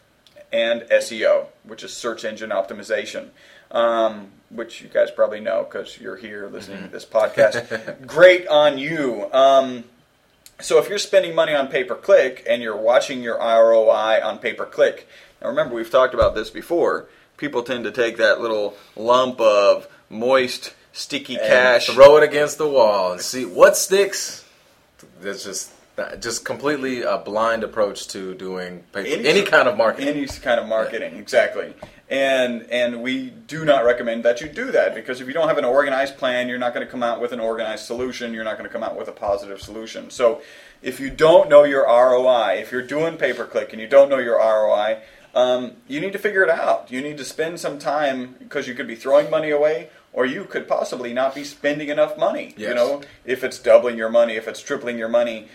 and 0.51 0.81
SEO, 0.81 1.47
which 1.63 1.83
is 1.83 1.93
search 1.93 2.25
engine 2.25 2.49
optimization. 2.49 3.29
Um, 3.71 4.31
which 4.49 4.81
you 4.81 4.89
guys 4.89 5.09
probably 5.11 5.39
know 5.39 5.63
because 5.63 5.97
you're 5.99 6.17
here 6.17 6.49
listening 6.51 6.83
to 6.83 6.89
this 6.89 7.05
podcast. 7.05 8.05
Great 8.05 8.47
on 8.47 8.77
you. 8.77 9.31
Um, 9.31 9.85
so 10.59 10.77
if 10.77 10.89
you're 10.89 10.97
spending 10.97 11.33
money 11.33 11.53
on 11.53 11.67
pay 11.67 11.83
per 11.83 11.95
click 11.95 12.45
and 12.47 12.61
you're 12.61 12.77
watching 12.77 13.23
your 13.23 13.37
ROI 13.37 14.21
on 14.23 14.39
pay 14.39 14.53
per 14.53 14.65
click, 14.65 15.07
now 15.41 15.47
remember 15.47 15.75
we've 15.75 15.89
talked 15.89 16.13
about 16.13 16.35
this 16.35 16.49
before. 16.49 17.07
People 17.37 17.63
tend 17.63 17.85
to 17.85 17.91
take 17.91 18.17
that 18.17 18.39
little 18.39 18.75
lump 18.95 19.39
of 19.39 19.87
moist, 20.09 20.75
sticky 20.93 21.37
And 21.37 21.47
cash. 21.47 21.87
Throw 21.87 22.17
it 22.17 22.23
against 22.23 22.57
the 22.57 22.67
wall 22.67 23.13
and 23.13 23.21
see 23.21 23.45
what 23.45 23.77
sticks. 23.77 24.45
That's 25.21 25.43
just 25.43 25.71
just 26.19 26.45
completely 26.45 27.01
a 27.01 27.17
blind 27.17 27.63
approach 27.63 28.07
to 28.07 28.33
doing 28.33 28.83
any, 28.95 29.27
any 29.27 29.43
kind 29.43 29.67
of 29.67 29.77
marketing. 29.77 30.07
Any 30.07 30.25
kind 30.25 30.59
of 30.59 30.67
marketing, 30.67 31.15
exactly. 31.15 31.73
And 32.09 32.63
and 32.71 33.01
we 33.01 33.29
do 33.29 33.65
not 33.65 33.85
recommend 33.85 34.23
that 34.25 34.41
you 34.41 34.49
do 34.49 34.71
that 34.71 34.95
because 34.95 35.21
if 35.21 35.27
you 35.27 35.33
don't 35.33 35.47
have 35.47 35.57
an 35.57 35.65
organized 35.65 36.17
plan, 36.17 36.49
you're 36.49 36.57
not 36.57 36.73
going 36.73 36.85
to 36.85 36.91
come 36.91 37.03
out 37.03 37.21
with 37.21 37.31
an 37.31 37.39
organized 37.39 37.85
solution. 37.85 38.33
You're 38.33 38.43
not 38.43 38.57
going 38.57 38.67
to 38.67 38.73
come 38.73 38.83
out 38.83 38.97
with 38.97 39.07
a 39.07 39.13
positive 39.13 39.61
solution. 39.61 40.09
So 40.09 40.41
if 40.81 40.99
you 40.99 41.09
don't 41.09 41.49
know 41.49 41.63
your 41.63 41.85
ROI, 41.85 42.57
if 42.59 42.71
you're 42.71 42.81
doing 42.81 43.17
pay 43.17 43.33
per 43.33 43.45
click 43.45 43.71
and 43.71 43.81
you 43.81 43.87
don't 43.87 44.09
know 44.09 44.17
your 44.17 44.37
ROI, 44.37 45.01
um, 45.33 45.73
you 45.87 46.01
need 46.01 46.13
to 46.13 46.19
figure 46.19 46.43
it 46.43 46.49
out. 46.49 46.91
You 46.91 47.01
need 47.01 47.17
to 47.17 47.25
spend 47.25 47.59
some 47.59 47.79
time 47.79 48.35
because 48.39 48.67
you 48.67 48.73
could 48.73 48.87
be 48.87 48.95
throwing 48.95 49.29
money 49.29 49.49
away, 49.49 49.89
or 50.13 50.25
you 50.25 50.45
could 50.45 50.67
possibly 50.67 51.13
not 51.13 51.33
be 51.35 51.43
spending 51.43 51.89
enough 51.89 52.17
money. 52.17 52.53
You 52.69 52.75
know, 52.75 53.01
if 53.25 53.43
it's 53.43 53.59
doubling 53.59 53.97
your 53.97 54.09
money, 54.09 54.35
if 54.35 54.47
it's 54.47 54.61
tripling 54.61 54.97
your 54.97 55.09
money, 55.09 55.47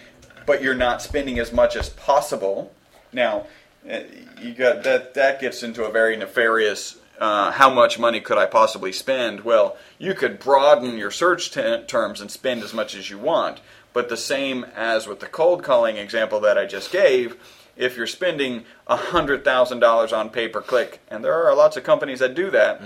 but 0.46 0.62
you're 0.62 0.75
not 0.75 1.02
spending 1.02 1.38
as 1.38 1.52
much 1.52 1.76
as 1.76 1.88
possible. 1.90 2.72
Now, 3.12 3.46
uh, 3.90 4.00
you 4.40 4.54
got 4.54 4.82
that. 4.84 5.14
That 5.14 5.40
gets 5.40 5.62
into 5.62 5.84
a 5.84 5.90
very 5.90 6.16
nefarious. 6.16 6.98
Uh, 7.18 7.50
how 7.52 7.72
much 7.72 7.98
money 7.98 8.20
could 8.20 8.36
I 8.36 8.44
possibly 8.46 8.92
spend? 8.92 9.40
Well, 9.40 9.76
you 9.98 10.12
could 10.12 10.38
broaden 10.38 10.98
your 10.98 11.10
search 11.10 11.50
te- 11.50 11.82
terms 11.86 12.20
and 12.20 12.30
spend 12.30 12.62
as 12.62 12.75
much 12.75 12.94
as 12.94 13.08
you 13.08 13.18
want. 13.18 13.60
But 13.94 14.10
the 14.10 14.16
same 14.18 14.64
as 14.76 15.06
with 15.06 15.20
the 15.20 15.26
cold 15.26 15.62
calling 15.62 15.96
example 15.96 16.40
that 16.40 16.58
I 16.58 16.66
just 16.66 16.92
gave, 16.92 17.36
if 17.76 17.96
you're 17.96 18.06
spending 18.06 18.64
hundred 18.86 19.44
thousand 19.44 19.80
dollars 19.80 20.12
on 20.12 20.28
pay 20.28 20.48
per 20.48 20.60
click, 20.60 21.00
and 21.08 21.25
there 21.25 21.32
are 21.46 21.54
lots 21.54 21.76
of 21.78 21.84
companies 21.84 22.18
that 22.18 22.34
do 22.34 22.50
that, 22.50 22.82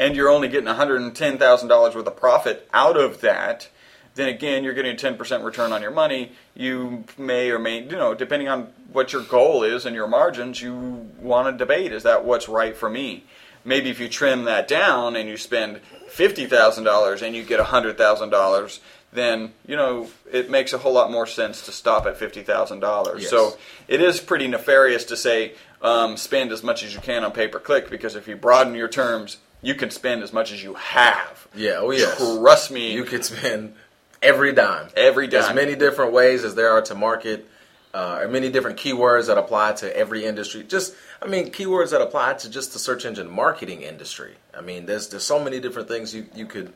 and 0.00 0.16
you're 0.16 0.30
only 0.30 0.48
getting 0.48 0.66
$110,000 0.66 1.94
worth 1.94 2.06
of 2.06 2.16
profit 2.16 2.66
out 2.72 2.96
of 2.96 3.20
that, 3.20 3.68
then 4.14 4.30
again, 4.30 4.64
you're 4.64 4.72
getting 4.72 4.94
a 4.94 4.98
10% 4.98 5.44
return 5.44 5.72
on 5.72 5.82
your 5.82 5.90
money. 5.90 6.32
You 6.54 7.04
may 7.18 7.50
or 7.50 7.58
may, 7.58 7.82
you 7.82 7.96
know, 7.96 8.14
depending 8.14 8.48
on 8.48 8.72
what 8.90 9.12
your 9.12 9.22
goal 9.22 9.62
is 9.62 9.84
and 9.84 9.94
your 9.94 10.08
margins, 10.08 10.62
you 10.62 10.74
want 11.18 11.48
to 11.48 11.56
debate 11.56 11.92
is 11.92 12.02
that 12.04 12.24
what's 12.24 12.48
right 12.48 12.74
for 12.74 12.88
me? 12.88 13.24
Maybe 13.62 13.90
if 13.90 14.00
you 14.00 14.08
trim 14.08 14.44
that 14.44 14.66
down 14.66 15.16
and 15.16 15.28
you 15.28 15.36
spend 15.36 15.80
$50,000 16.08 17.22
and 17.22 17.36
you 17.36 17.44
get 17.44 17.60
$100,000, 17.60 18.80
then, 19.12 19.52
you 19.66 19.76
know, 19.76 20.08
it 20.32 20.48
makes 20.48 20.72
a 20.72 20.78
whole 20.78 20.94
lot 20.94 21.10
more 21.10 21.26
sense 21.26 21.66
to 21.66 21.72
stop 21.72 22.06
at 22.06 22.18
$50,000. 22.18 23.20
Yes. 23.20 23.28
So 23.28 23.58
it 23.86 24.00
is 24.00 24.18
pretty 24.18 24.48
nefarious 24.48 25.04
to 25.06 25.16
say 25.16 25.52
um, 25.82 26.16
spend 26.16 26.52
as 26.52 26.62
much 26.62 26.82
as 26.82 26.94
you 26.94 27.00
can 27.00 27.22
on 27.22 27.32
pay 27.32 27.48
per 27.48 27.58
click 27.58 27.90
because 27.90 28.16
if 28.16 28.26
you 28.26 28.36
broaden 28.36 28.74
your 28.74 28.88
terms, 28.88 29.36
you 29.62 29.74
can 29.74 29.90
spend 29.90 30.22
as 30.22 30.32
much 30.32 30.52
as 30.52 30.62
you 30.62 30.74
have. 30.74 31.46
yeah, 31.54 31.76
oh 31.78 31.90
yes. 31.90 32.16
Trust 32.18 32.70
me, 32.70 32.92
You 32.92 33.04
could 33.04 33.24
spend 33.24 33.74
every 34.22 34.52
dime. 34.52 34.88
every 34.96 35.26
dime. 35.26 35.42
As 35.50 35.54
many 35.54 35.74
different 35.76 36.12
ways 36.12 36.44
as 36.44 36.54
there 36.54 36.70
are 36.70 36.82
to 36.82 36.94
market, 36.94 37.48
uh, 37.92 38.20
and 38.22 38.32
many 38.32 38.50
different 38.50 38.78
keywords 38.78 39.26
that 39.26 39.36
apply 39.38 39.72
to 39.72 39.96
every 39.96 40.24
industry. 40.24 40.62
Just, 40.62 40.94
I 41.20 41.26
mean, 41.26 41.50
keywords 41.50 41.90
that 41.90 42.00
apply 42.00 42.34
to 42.34 42.48
just 42.50 42.72
the 42.72 42.78
search 42.78 43.04
engine 43.04 43.28
marketing 43.30 43.82
industry. 43.82 44.34
I 44.56 44.60
mean, 44.60 44.86
there's 44.86 45.08
there's 45.08 45.24
so 45.24 45.42
many 45.42 45.58
different 45.60 45.88
things 45.88 46.14
you, 46.14 46.26
you 46.34 46.46
could 46.46 46.72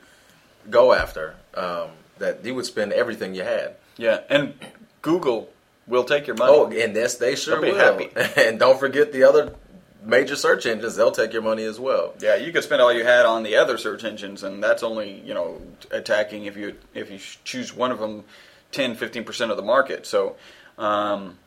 go 0.70 0.92
after 0.92 1.34
um, 1.54 1.90
that 2.18 2.44
you 2.44 2.54
would 2.54 2.66
spend 2.66 2.92
everything 2.92 3.34
you 3.34 3.42
had. 3.44 3.76
yeah, 3.96 4.20
and 4.28 4.54
Google 5.02 5.48
will 5.86 6.04
take 6.04 6.26
your 6.26 6.36
money. 6.36 6.52
Oh, 6.54 6.66
and 6.70 6.96
this 6.96 7.14
they 7.16 7.34
sure 7.36 7.60
They'll 7.60 7.72
be 7.72 7.76
will. 7.78 7.78
happy. 7.78 8.40
and 8.40 8.58
don't 8.58 8.80
forget 8.80 9.12
the 9.12 9.22
other 9.24 9.54
major 10.04 10.36
search 10.36 10.66
engines; 10.66 10.96
they'll 10.96 11.10
take 11.10 11.32
your 11.32 11.42
money 11.42 11.64
as 11.64 11.80
well. 11.80 12.14
Yeah, 12.20 12.36
you 12.36 12.52
could 12.52 12.62
spend 12.64 12.80
all 12.82 12.92
you 12.92 13.04
had 13.04 13.26
on 13.26 13.42
the 13.42 13.56
other 13.56 13.78
search 13.78 14.04
engines, 14.04 14.42
and 14.42 14.62
that's 14.62 14.82
only 14.82 15.20
you 15.24 15.34
know 15.34 15.60
attacking 15.90 16.44
if 16.46 16.56
you 16.56 16.76
if 16.94 17.10
you 17.10 17.18
choose 17.44 17.74
one 17.74 17.90
of 17.90 17.98
them, 17.98 18.24
10, 18.72 18.94
15 18.94 19.24
percent 19.24 19.50
of 19.50 19.56
the 19.56 19.62
market. 19.62 20.06
So, 20.06 20.36
um, 20.78 21.38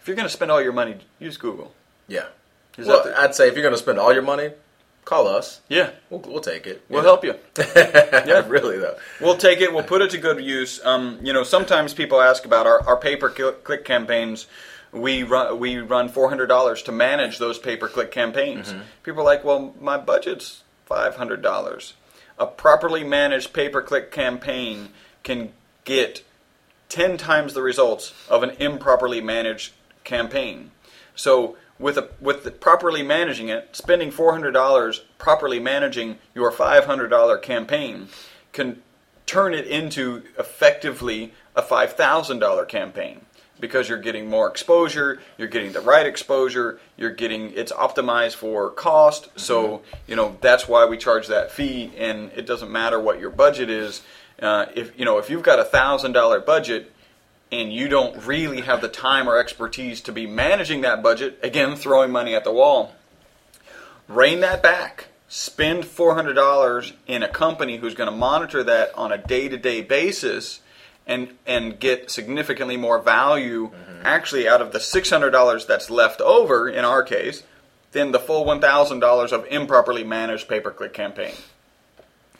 if 0.00 0.06
you're 0.08 0.16
going 0.16 0.28
to 0.28 0.32
spend 0.32 0.50
all 0.50 0.60
your 0.62 0.72
money, 0.72 0.96
use 1.18 1.36
Google. 1.36 1.72
Yeah. 2.08 2.26
Is 2.78 2.86
well, 2.86 3.04
the- 3.04 3.18
I'd 3.20 3.34
say 3.34 3.48
if 3.48 3.54
you're 3.54 3.62
going 3.62 3.74
to 3.74 3.78
spend 3.78 3.98
all 3.98 4.12
your 4.12 4.22
money, 4.22 4.50
call 5.04 5.28
us. 5.28 5.60
yeah, 5.68 5.90
We'll, 6.10 6.20
we'll 6.20 6.40
take 6.40 6.66
it. 6.66 6.82
we'll 6.88 7.02
Yeah. 7.02 7.08
help 7.08 7.24
you. 7.24 7.34
yeah, 7.76 8.46
really 8.48 8.78
though. 8.78 8.96
We'll 9.20 9.36
take 9.36 9.60
it. 9.60 9.72
We'll 9.72 9.82
put 9.84 10.00
it 10.00 10.10
to 10.12 10.18
good 10.18 10.42
use. 10.42 10.80
Um, 10.84 11.18
you 11.22 11.32
know, 11.32 11.42
sometimes 11.44 11.92
people 11.94 12.20
ask 12.20 12.44
about 12.44 12.66
our, 12.66 12.80
our 12.86 12.96
pay 12.96 13.16
per 13.16 13.28
click 13.30 13.84
campaigns. 13.84 14.46
We 14.92 15.22
run 15.22 15.58
we 15.58 15.78
run 15.78 16.08
four 16.08 16.28
hundred 16.28 16.46
dollars 16.46 16.82
to 16.82 16.92
manage 16.92 17.38
those 17.38 17.58
pay 17.58 17.76
per 17.76 17.88
click 17.88 18.10
campaigns. 18.10 18.68
Mm-hmm. 18.68 18.82
People 19.02 19.22
are 19.22 19.24
like, 19.24 19.42
well, 19.42 19.74
my 19.80 19.96
budget's 19.96 20.62
five 20.84 21.16
hundred 21.16 21.40
dollars. 21.42 21.94
A 22.38 22.46
properly 22.46 23.02
managed 23.02 23.52
pay 23.52 23.68
per 23.68 23.82
click 23.82 24.10
campaign 24.10 24.90
can 25.22 25.52
get 25.84 26.22
ten 26.88 27.16
times 27.16 27.54
the 27.54 27.62
results 27.62 28.12
of 28.28 28.42
an 28.42 28.50
improperly 28.58 29.22
managed 29.22 29.72
campaign. 30.04 30.72
So 31.14 31.56
with 31.78 31.96
a 31.96 32.10
with 32.20 32.44
the 32.44 32.50
properly 32.50 33.02
managing 33.02 33.48
it, 33.48 33.74
spending 33.74 34.10
four 34.10 34.32
hundred 34.32 34.52
dollars 34.52 35.04
properly 35.16 35.58
managing 35.58 36.18
your 36.34 36.50
five 36.50 36.84
hundred 36.84 37.08
dollar 37.08 37.38
campaign 37.38 38.08
can 38.52 38.82
turn 39.24 39.54
it 39.54 39.66
into 39.66 40.22
effectively 40.38 41.32
a 41.56 41.62
five 41.62 41.94
thousand 41.94 42.40
dollar 42.40 42.64
campaign 42.66 43.22
because 43.62 43.88
you're 43.88 43.96
getting 43.96 44.28
more 44.28 44.50
exposure, 44.50 45.20
you're 45.38 45.46
getting 45.46 45.70
the 45.72 45.80
right 45.80 46.04
exposure, 46.04 46.80
you're 46.96 47.14
getting 47.14 47.52
it's 47.54 47.70
optimized 47.70 48.34
for 48.34 48.70
cost. 48.70 49.28
So 49.36 49.82
you 50.08 50.16
know 50.16 50.36
that's 50.40 50.66
why 50.68 50.84
we 50.84 50.98
charge 50.98 51.28
that 51.28 51.52
fee, 51.52 51.92
and 51.96 52.32
it 52.34 52.44
doesn't 52.44 52.70
matter 52.70 53.00
what 53.00 53.20
your 53.20 53.30
budget 53.30 53.70
is. 53.70 54.02
Uh, 54.42 54.66
if 54.74 54.98
you 54.98 55.04
know 55.04 55.18
if 55.18 55.30
you've 55.30 55.44
got 55.44 55.60
a 55.60 55.64
thousand 55.64 56.12
dollar 56.12 56.40
budget 56.40 56.92
and 57.52 57.72
you 57.72 57.86
don't 57.86 58.26
really 58.26 58.62
have 58.62 58.80
the 58.80 58.88
time 58.88 59.28
or 59.28 59.38
expertise 59.38 60.00
to 60.00 60.12
be 60.12 60.26
managing 60.26 60.80
that 60.80 61.00
budget, 61.00 61.38
again, 61.42 61.76
throwing 61.76 62.10
money 62.10 62.34
at 62.34 62.42
the 62.42 62.52
wall, 62.52 62.92
rein 64.08 64.40
that 64.40 64.62
back. 64.62 65.06
Spend 65.28 65.84
$400 65.84 66.92
in 67.06 67.22
a 67.22 67.28
company 67.28 67.78
who's 67.78 67.94
going 67.94 68.10
to 68.10 68.16
monitor 68.16 68.62
that 68.64 68.94
on 68.94 69.12
a 69.12 69.18
day 69.18 69.48
to 69.48 69.56
day 69.56 69.80
basis 69.80 70.60
and, 71.06 71.30
and 71.46 71.78
get 71.78 72.10
significantly 72.10 72.76
more 72.76 73.00
value 73.00 73.70
actually 74.04 74.48
out 74.48 74.60
of 74.60 74.72
the 74.72 74.78
$600 74.78 75.66
that's 75.66 75.90
left 75.90 76.20
over, 76.20 76.68
in 76.68 76.84
our 76.84 77.02
case, 77.02 77.42
than 77.92 78.12
the 78.12 78.18
full 78.18 78.44
$1,000 78.44 79.32
of 79.32 79.46
improperly 79.46 80.04
managed 80.04 80.48
pay 80.48 80.60
per 80.60 80.70
click 80.70 80.92
campaign. 80.92 81.34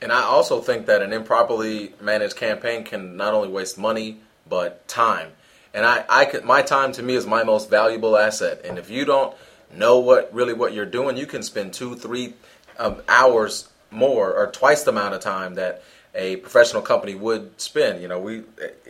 And 0.00 0.10
I 0.10 0.22
also 0.22 0.60
think 0.60 0.86
that 0.86 1.02
an 1.02 1.12
improperly 1.12 1.94
managed 2.00 2.36
campaign 2.36 2.84
can 2.84 3.16
not 3.16 3.34
only 3.34 3.48
waste 3.48 3.78
money 3.78 4.18
but 4.48 4.86
time. 4.88 5.30
And 5.72 5.86
I, 5.86 6.04
I 6.08 6.24
could, 6.24 6.44
my 6.44 6.62
time 6.62 6.92
to 6.92 7.02
me 7.02 7.14
is 7.14 7.26
my 7.26 7.44
most 7.44 7.70
valuable 7.70 8.16
asset. 8.16 8.62
And 8.64 8.78
if 8.78 8.90
you 8.90 9.04
don't 9.04 9.34
know 9.72 10.00
what 10.00 10.32
really 10.34 10.52
what 10.52 10.74
you're 10.74 10.84
doing, 10.84 11.16
you 11.16 11.26
can 11.26 11.42
spend 11.42 11.72
two, 11.72 11.94
three 11.94 12.34
um, 12.78 13.02
hours 13.08 13.68
more 13.90 14.34
or 14.34 14.50
twice 14.50 14.82
the 14.82 14.90
amount 14.90 15.14
of 15.14 15.20
time 15.20 15.54
that 15.54 15.82
a 16.14 16.36
professional 16.36 16.82
company 16.82 17.14
would 17.14 17.60
spend. 17.60 18.02
You 18.02 18.08
know, 18.08 18.18
we 18.18 18.42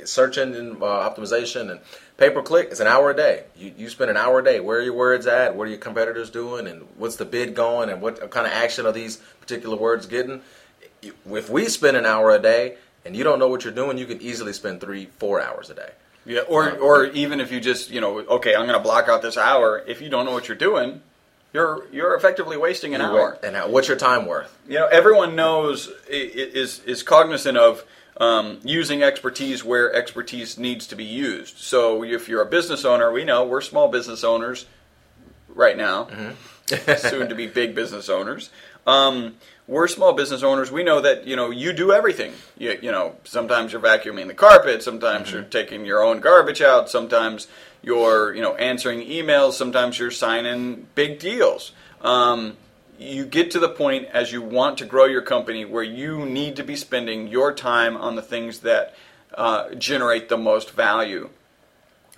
search 0.05 0.39
engine 0.39 0.77
uh, 0.81 1.11
optimization 1.11 1.71
and 1.71 1.81
pay 2.17 2.31
per 2.31 2.43
click. 2.43 2.69
It's 2.71 2.81
an 2.81 2.87
hour 2.87 3.11
a 3.11 3.17
day. 3.17 3.45
You 3.57 3.73
you 3.77 3.89
spend 3.89 4.11
an 4.11 4.17
hour 4.17 4.41
a 4.41 4.45
day. 4.45 4.61
Where 4.61 4.79
are 4.79 4.83
your 4.83 4.95
words 4.95 5.27
at? 5.27 5.55
What 5.55 5.67
are 5.67 5.71
your 5.71 5.79
competitors 5.79 6.31
doing? 6.31 6.67
And 6.67 6.83
what's 6.97 7.17
the 7.17 7.25
bid 7.25 7.55
going? 7.55 7.91
And 7.91 8.03
what 8.03 8.31
kind 8.31 8.47
of 8.47 8.53
action 8.53 8.87
are 8.87 8.93
these 8.93 9.19
particular 9.41 9.77
words 9.77 10.07
getting? 10.07 10.43
If 11.03 11.51
we 11.51 11.67
spend 11.67 11.97
an 11.97 12.07
hour 12.07 12.31
a 12.31 12.39
day 12.39 12.77
and 13.05 13.17
you 13.17 13.25
don't 13.25 13.39
know 13.39 13.49
what 13.49 13.65
you're 13.65 13.73
doing, 13.73 13.99
you 13.99 14.07
can 14.07 14.21
easily 14.21 14.53
spend 14.53 14.81
three, 14.81 15.07
four 15.19 15.41
hours 15.41 15.71
a 15.71 15.75
day. 15.75 15.91
Yeah, 16.25 16.41
or 16.43 16.77
or 16.79 17.07
even 17.07 17.41
if 17.41 17.51
you 17.51 17.61
just 17.61 17.91
you 17.91 18.01
know, 18.01 18.19
okay, 18.19 18.55
I'm 18.55 18.67
going 18.67 18.79
to 18.79 18.83
block 18.83 19.09
out 19.09 19.23
this 19.23 19.37
hour. 19.37 19.83
If 19.87 20.01
you 20.01 20.09
don't 20.09 20.25
know 20.25 20.33
what 20.33 20.49
you're 20.49 20.57
doing, 20.57 21.03
you're 21.53 21.85
you're 21.93 22.15
effectively 22.15 22.57
wasting 22.57 22.95
an 22.95 23.01
You 23.01 23.07
hour. 23.07 23.39
wait- 23.43 23.55
And 23.55 23.73
what's 23.73 23.89
your 23.89 23.97
time 23.97 24.27
worth? 24.27 24.57
You 24.69 24.79
know, 24.79 24.87
everyone 24.87 25.37
knows 25.37 25.91
is 26.09 26.81
is 26.85 27.03
cognizant 27.03 27.57
of 27.59 27.85
um, 28.19 28.59
using 28.63 29.03
expertise 29.03 29.65
where 29.65 29.93
expertise 29.95 30.59
needs 30.59 30.87
to 30.89 30.97
be 30.97 31.05
used. 31.05 31.59
So 31.59 32.05
if 32.05 32.29
you're 32.29 32.43
a 32.43 32.47
business 32.47 32.85
owner, 32.85 33.11
we 33.13 33.25
know 33.25 33.45
we're 33.45 33.61
small 33.63 33.89
business 33.89 34.23
owners 34.23 34.67
right 35.49 35.77
now, 35.77 36.09
soon 36.99 37.29
to 37.29 37.35
be 37.35 37.47
big 37.47 37.75
business 37.75 38.09
owners. 38.09 38.51
Um, 38.87 39.37
we're 39.67 39.89
small 39.89 40.13
business 40.13 40.43
owners. 40.43 40.71
We 40.71 40.83
know 40.83 41.01
that 41.01 41.27
you 41.27 41.37
know 41.37 41.51
you 41.51 41.73
do 41.73 41.93
everything. 41.93 42.33
You, 42.59 42.79
you 42.83 42.91
know, 42.91 43.17
sometimes 43.25 43.73
you're 43.73 43.81
vacuuming 43.81 44.27
the 44.27 44.35
carpet. 44.35 44.83
Sometimes 44.83 45.31
you're 45.33 45.43
taking 45.43 45.85
your 45.85 46.03
own 46.03 46.21
garbage 46.21 46.61
out. 46.61 46.91
Sometimes 46.91 47.47
you're 47.83 48.35
you 48.35 48.43
know 48.43 48.55
answering 48.57 49.01
emails. 49.01 49.53
Sometimes 49.53 49.99
you're 49.99 50.11
signing 50.11 50.87
big 50.95 51.19
deals. 51.19 51.73
Um, 52.01 52.57
you 52.99 53.25
get 53.25 53.51
to 53.53 53.59
the 53.59 53.69
point 53.69 54.07
as 54.13 54.33
you 54.33 54.43
want 54.43 54.79
to 54.79 54.85
grow 54.85 55.07
your 55.07 55.23
company 55.23 55.65
where 55.65 55.83
you 55.83 56.25
need 56.25 56.57
to 56.57 56.63
be 56.63 56.77
spending 56.77 57.29
your 57.29 57.53
time 57.53 57.97
on 57.97 58.17
the 58.17 58.23
things 58.23 58.61
that 58.61 58.95
uh, 59.35 59.75
generate 59.75 60.29
the 60.29 60.37
most 60.37 60.71
value 60.71 61.31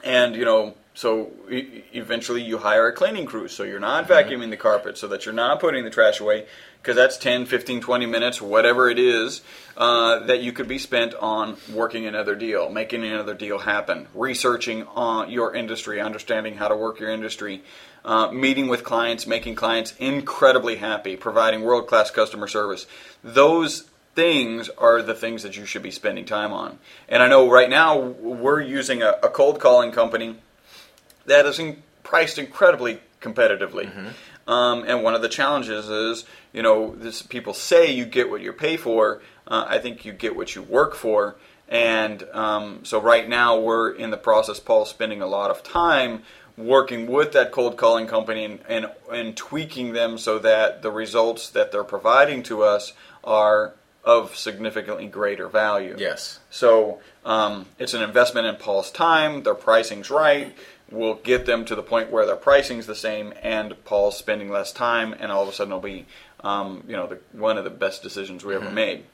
and 0.04 0.36
you 0.36 0.44
know 0.44 0.74
so 0.94 1.32
e- 1.50 1.82
eventually 1.92 2.40
you 2.42 2.58
hire 2.58 2.86
a 2.86 2.92
cleaning 2.92 3.26
crew 3.26 3.48
so 3.48 3.64
you're 3.64 3.80
not 3.80 4.08
vacuuming 4.08 4.50
the 4.50 4.56
carpet 4.56 4.96
so 4.96 5.08
that 5.08 5.26
you're 5.26 5.34
not 5.34 5.60
putting 5.60 5.84
the 5.84 5.90
trash 5.90 6.20
away 6.20 6.46
because 6.80 6.96
that's 6.96 7.18
10 7.18 7.46
15 7.46 7.80
20 7.80 8.06
minutes 8.06 8.40
whatever 8.40 8.88
it 8.88 8.98
is 8.98 9.42
uh, 9.76 10.20
that 10.20 10.40
you 10.40 10.52
could 10.52 10.68
be 10.68 10.78
spent 10.78 11.14
on 11.14 11.56
working 11.72 12.06
another 12.06 12.34
deal 12.34 12.70
making 12.70 13.04
another 13.04 13.34
deal 13.34 13.58
happen 13.58 14.06
researching 14.14 14.84
on 14.94 15.30
your 15.30 15.54
industry 15.54 16.00
understanding 16.00 16.56
how 16.56 16.68
to 16.68 16.76
work 16.76 16.98
your 16.98 17.10
industry 17.10 17.62
uh, 18.04 18.30
meeting 18.30 18.68
with 18.68 18.84
clients 18.84 19.26
making 19.26 19.54
clients 19.54 19.94
incredibly 19.98 20.76
happy 20.76 21.16
providing 21.16 21.62
world-class 21.62 22.10
customer 22.10 22.46
service 22.46 22.86
those 23.22 23.90
things 24.14 24.68
are 24.78 25.02
the 25.02 25.14
things 25.14 25.42
that 25.42 25.56
you 25.56 25.66
should 25.66 25.82
be 25.82 25.90
spending 25.90 26.24
time 26.24 26.52
on. 26.52 26.78
And 27.08 27.20
I 27.20 27.26
know 27.26 27.50
right 27.50 27.68
now 27.68 27.98
we're 27.98 28.60
using 28.60 29.02
a, 29.02 29.16
a 29.24 29.28
cold 29.28 29.58
calling 29.58 29.90
company 29.90 30.36
that 31.26 31.46
is 31.46 31.58
in, 31.58 31.82
priced 32.02 32.38
incredibly 32.38 33.00
competitively. 33.20 34.12
Um, 34.46 34.84
and 34.86 35.02
one 35.02 35.14
of 35.14 35.22
the 35.22 35.28
challenges 35.28 35.88
is, 35.88 36.26
you 36.52 36.62
know, 36.62 36.94
this, 36.94 37.22
people 37.22 37.54
say 37.54 37.92
you 37.92 38.04
get 38.04 38.30
what 38.30 38.42
you 38.42 38.52
pay 38.52 38.76
for. 38.76 39.22
Uh, 39.46 39.64
I 39.66 39.78
think 39.78 40.04
you 40.04 40.12
get 40.12 40.36
what 40.36 40.54
you 40.54 40.62
work 40.62 40.94
for. 40.94 41.36
And 41.68 42.22
um, 42.32 42.84
so 42.84 43.00
right 43.00 43.26
now 43.26 43.58
we're 43.58 43.90
in 43.90 44.10
the 44.10 44.18
process, 44.18 44.60
Paul's 44.60 44.90
spending 44.90 45.22
a 45.22 45.26
lot 45.26 45.50
of 45.50 45.62
time 45.62 46.22
working 46.56 47.06
with 47.06 47.32
that 47.32 47.52
cold 47.52 47.76
calling 47.76 48.06
company 48.06 48.44
and, 48.44 48.60
and, 48.68 48.90
and 49.10 49.36
tweaking 49.36 49.92
them 49.92 50.18
so 50.18 50.38
that 50.38 50.82
the 50.82 50.90
results 50.90 51.48
that 51.50 51.72
they're 51.72 51.82
providing 51.82 52.42
to 52.44 52.62
us 52.62 52.92
are 53.24 53.72
of 54.04 54.36
significantly 54.36 55.06
greater 55.06 55.48
value. 55.48 55.96
Yes. 55.98 56.38
So 56.50 57.00
um, 57.24 57.66
it's 57.78 57.94
an 57.94 58.02
investment 58.02 58.46
in 58.46 58.56
Paul's 58.56 58.90
time. 58.90 59.42
Their 59.42 59.54
pricing's 59.54 60.10
right. 60.10 60.54
We'll 60.90 61.14
get 61.14 61.46
them 61.46 61.64
to 61.66 61.74
the 61.74 61.82
point 61.82 62.10
where 62.10 62.26
their 62.26 62.36
pricing's 62.36 62.86
the 62.86 62.94
same, 62.94 63.32
and 63.42 63.82
Paul's 63.84 64.16
spending 64.16 64.50
less 64.50 64.72
time, 64.72 65.14
and 65.18 65.32
all 65.32 65.42
of 65.42 65.48
a 65.48 65.52
sudden 65.52 65.72
it'll 65.72 65.80
be, 65.82 66.06
um, 66.40 66.84
you 66.86 66.94
know, 66.94 67.06
the, 67.06 67.18
one 67.32 67.56
of 67.58 67.64
the 67.64 67.70
best 67.70 68.02
decisions 68.02 68.44
we 68.44 68.54
ever 68.54 68.70
made 68.70 69.04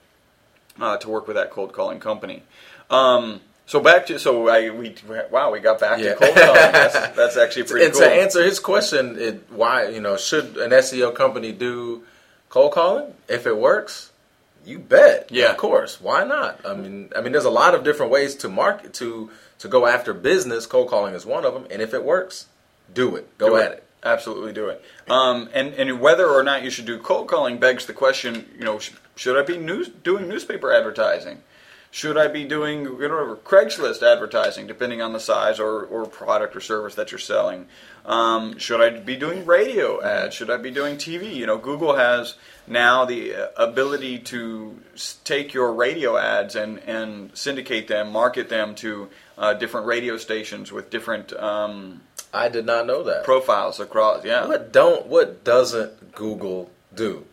uh, 0.81 0.97
to 0.99 1.09
work 1.09 1.27
with 1.27 1.37
that 1.37 1.51
cold 1.51 1.73
calling 1.73 2.01
company. 2.01 2.43
Um, 2.91 3.41
so 3.67 3.79
back 3.81 4.07
to 4.07 4.19
so 4.19 4.49
I 4.49 4.71
we 4.71 4.97
wow 5.31 5.53
we 5.53 5.61
got 5.61 5.79
back 5.79 6.01
Yeah. 6.01 6.15
to 6.15 6.17
cold 6.17 6.35
calling. 6.35 6.55
That's, 6.55 7.17
that's 7.17 7.37
actually 7.37 7.63
pretty 7.69 7.85
and 7.87 7.95
cool. 7.95 8.03
to 8.03 8.11
answer 8.11 8.43
his 8.43 8.59
question, 8.59 9.17
it, 9.17 9.45
why 9.51 9.89
you 9.89 10.01
know 10.01 10.17
should 10.17 10.57
an 10.57 10.73
SEO 10.73 11.15
company 11.15 11.53
do 11.53 12.03
cold 12.49 12.73
calling 12.73 13.15
if 13.29 13.47
it 13.47 13.57
works? 13.57 14.11
You 14.67 14.81
bet. 14.81 15.29
Yeah. 15.31 15.53
of 15.53 15.57
course. 15.57 16.01
Why 16.01 16.25
not? 16.25 16.61
I 16.67 16.75
mean, 16.75 17.11
I 17.17 17.21
mean, 17.21 17.31
there's 17.33 17.45
a 17.45 17.51
lot 17.51 17.75
of 17.77 17.85
different 17.85 18.11
ways 18.11 18.35
to 18.37 18.49
market 18.49 18.93
to 18.95 19.31
to 19.61 19.69
go 19.69 19.87
after 19.87 20.13
business. 20.13 20.67
Cold 20.67 20.89
calling 20.89 21.15
is 21.15 21.25
one 21.25 21.45
of 21.45 21.55
them, 21.55 21.67
and 21.71 21.81
if 21.81 21.95
it 21.95 22.05
works, 22.05 22.47
do 22.93 23.17
it. 23.17 23.39
Go 23.39 23.51
Do 23.51 23.57
at 23.57 23.73
it. 23.73 23.85
Absolutely 24.03 24.53
do 24.53 24.69
it. 24.69 24.83
Um, 25.09 25.49
and 25.53 25.75
and 25.75 26.01
whether 26.01 26.27
or 26.29 26.43
not 26.43 26.63
you 26.63 26.71
should 26.71 26.87
do 26.87 26.99
cold 26.99 27.29
calling 27.29 27.59
begs 27.59 27.87
the 27.87 27.93
question. 27.93 28.49
You 28.59 28.65
know, 28.65 28.79
sh- 28.79 28.93
should 29.15 29.37
I 29.37 29.43
be 29.45 29.59
news 29.59 29.89
doing 29.89 30.29
newspaper 30.29 30.73
advertising? 30.73 31.43
Should 31.93 32.17
I 32.17 32.29
be 32.29 32.45
doing 32.45 32.85
you 32.85 33.09
know, 33.09 33.37
Craigslist 33.45 34.01
advertising, 34.01 34.69
depending 34.69 35.03
on 35.03 35.13
the 35.13 35.19
size 35.19 35.59
or, 35.59 35.83
or 35.83 36.07
product 36.07 36.55
or 36.55 36.61
service 36.61 36.95
that 36.95 37.11
you're 37.11 37.19
selling? 37.19 37.67
Um, 38.07 38.59
should 38.59 38.81
I 38.81 39.01
be 39.01 39.17
doing 39.17 39.45
radio 39.45 40.01
ads? 40.01 40.37
Should 40.37 40.51
I 40.51 40.57
be 40.57 40.71
doing 40.71 40.97
TV? 40.97 41.35
You 41.35 41.47
know, 41.47 41.59
Google 41.59 41.97
has 41.97 42.37
now 42.69 43.05
the 43.05 43.35
uh, 43.35 43.49
ability 43.57 44.21
to 44.21 44.79
take 45.25 45.53
your 45.53 45.73
radio 45.73 46.17
ads 46.17 46.55
and, 46.55 46.79
and 46.87 47.37
syndicate 47.37 47.89
them, 47.89 48.13
market 48.13 48.49
them 48.49 48.77
to 48.77 49.11
uh, 49.41 49.55
different 49.55 49.87
radio 49.87 50.17
stations 50.19 50.71
with 50.71 50.91
different 50.91 51.33
um, 51.33 52.03
I 52.33 52.49
did 52.49 52.67
not 52.67 52.87
know 52.87 53.03
that. 53.05 53.25
profiles 53.25 53.81
across. 53.81 54.25
Yeah, 54.25 54.47
What 54.47 54.73
don't 54.73 55.07
what 55.07 55.43
doesn't 55.43 56.15
Google 56.15 56.71
do? 56.95 57.25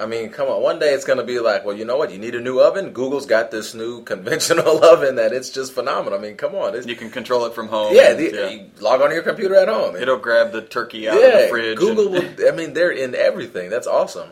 I 0.00 0.06
mean, 0.06 0.30
come 0.30 0.48
on. 0.48 0.60
One 0.62 0.80
day 0.80 0.94
it's 0.94 1.04
going 1.04 1.18
to 1.18 1.24
be 1.24 1.38
like, 1.38 1.64
well, 1.64 1.76
you 1.76 1.84
know 1.84 1.96
what? 1.96 2.10
You 2.10 2.18
need 2.18 2.34
a 2.34 2.40
new 2.40 2.58
oven. 2.60 2.90
Google's 2.90 3.26
got 3.26 3.52
this 3.52 3.72
new 3.72 4.02
conventional 4.12 4.82
oven 4.92 5.16
that 5.16 5.32
it's 5.32 5.50
just 5.50 5.72
phenomenal. 5.74 6.18
I 6.18 6.22
mean, 6.22 6.36
come 6.36 6.54
on. 6.54 6.74
It's, 6.74 6.86
you 6.86 6.96
can 6.96 7.10
control 7.10 7.44
it 7.46 7.54
from 7.54 7.68
home. 7.68 7.94
yeah, 7.94 8.12
the, 8.14 8.24
you 8.24 8.70
log 8.80 9.00
on 9.00 9.08
to 9.10 9.14
your 9.14 9.22
computer 9.22 9.54
at 9.54 9.68
home. 9.68 9.94
it'll 9.94 10.16
grab 10.18 10.50
the 10.52 10.62
turkey 10.62 11.08
out 11.08 11.16
of 11.16 11.22
yeah, 11.22 11.42
the 11.42 11.48
fridge. 11.48 11.78
Google 11.78 12.16
and, 12.16 12.36
will. 12.36 12.48
I 12.48 12.56
mean, 12.56 12.72
they're 12.72 12.90
in 12.90 13.14
everything. 13.14 13.70
That's 13.70 13.86
awesome. 13.86 14.30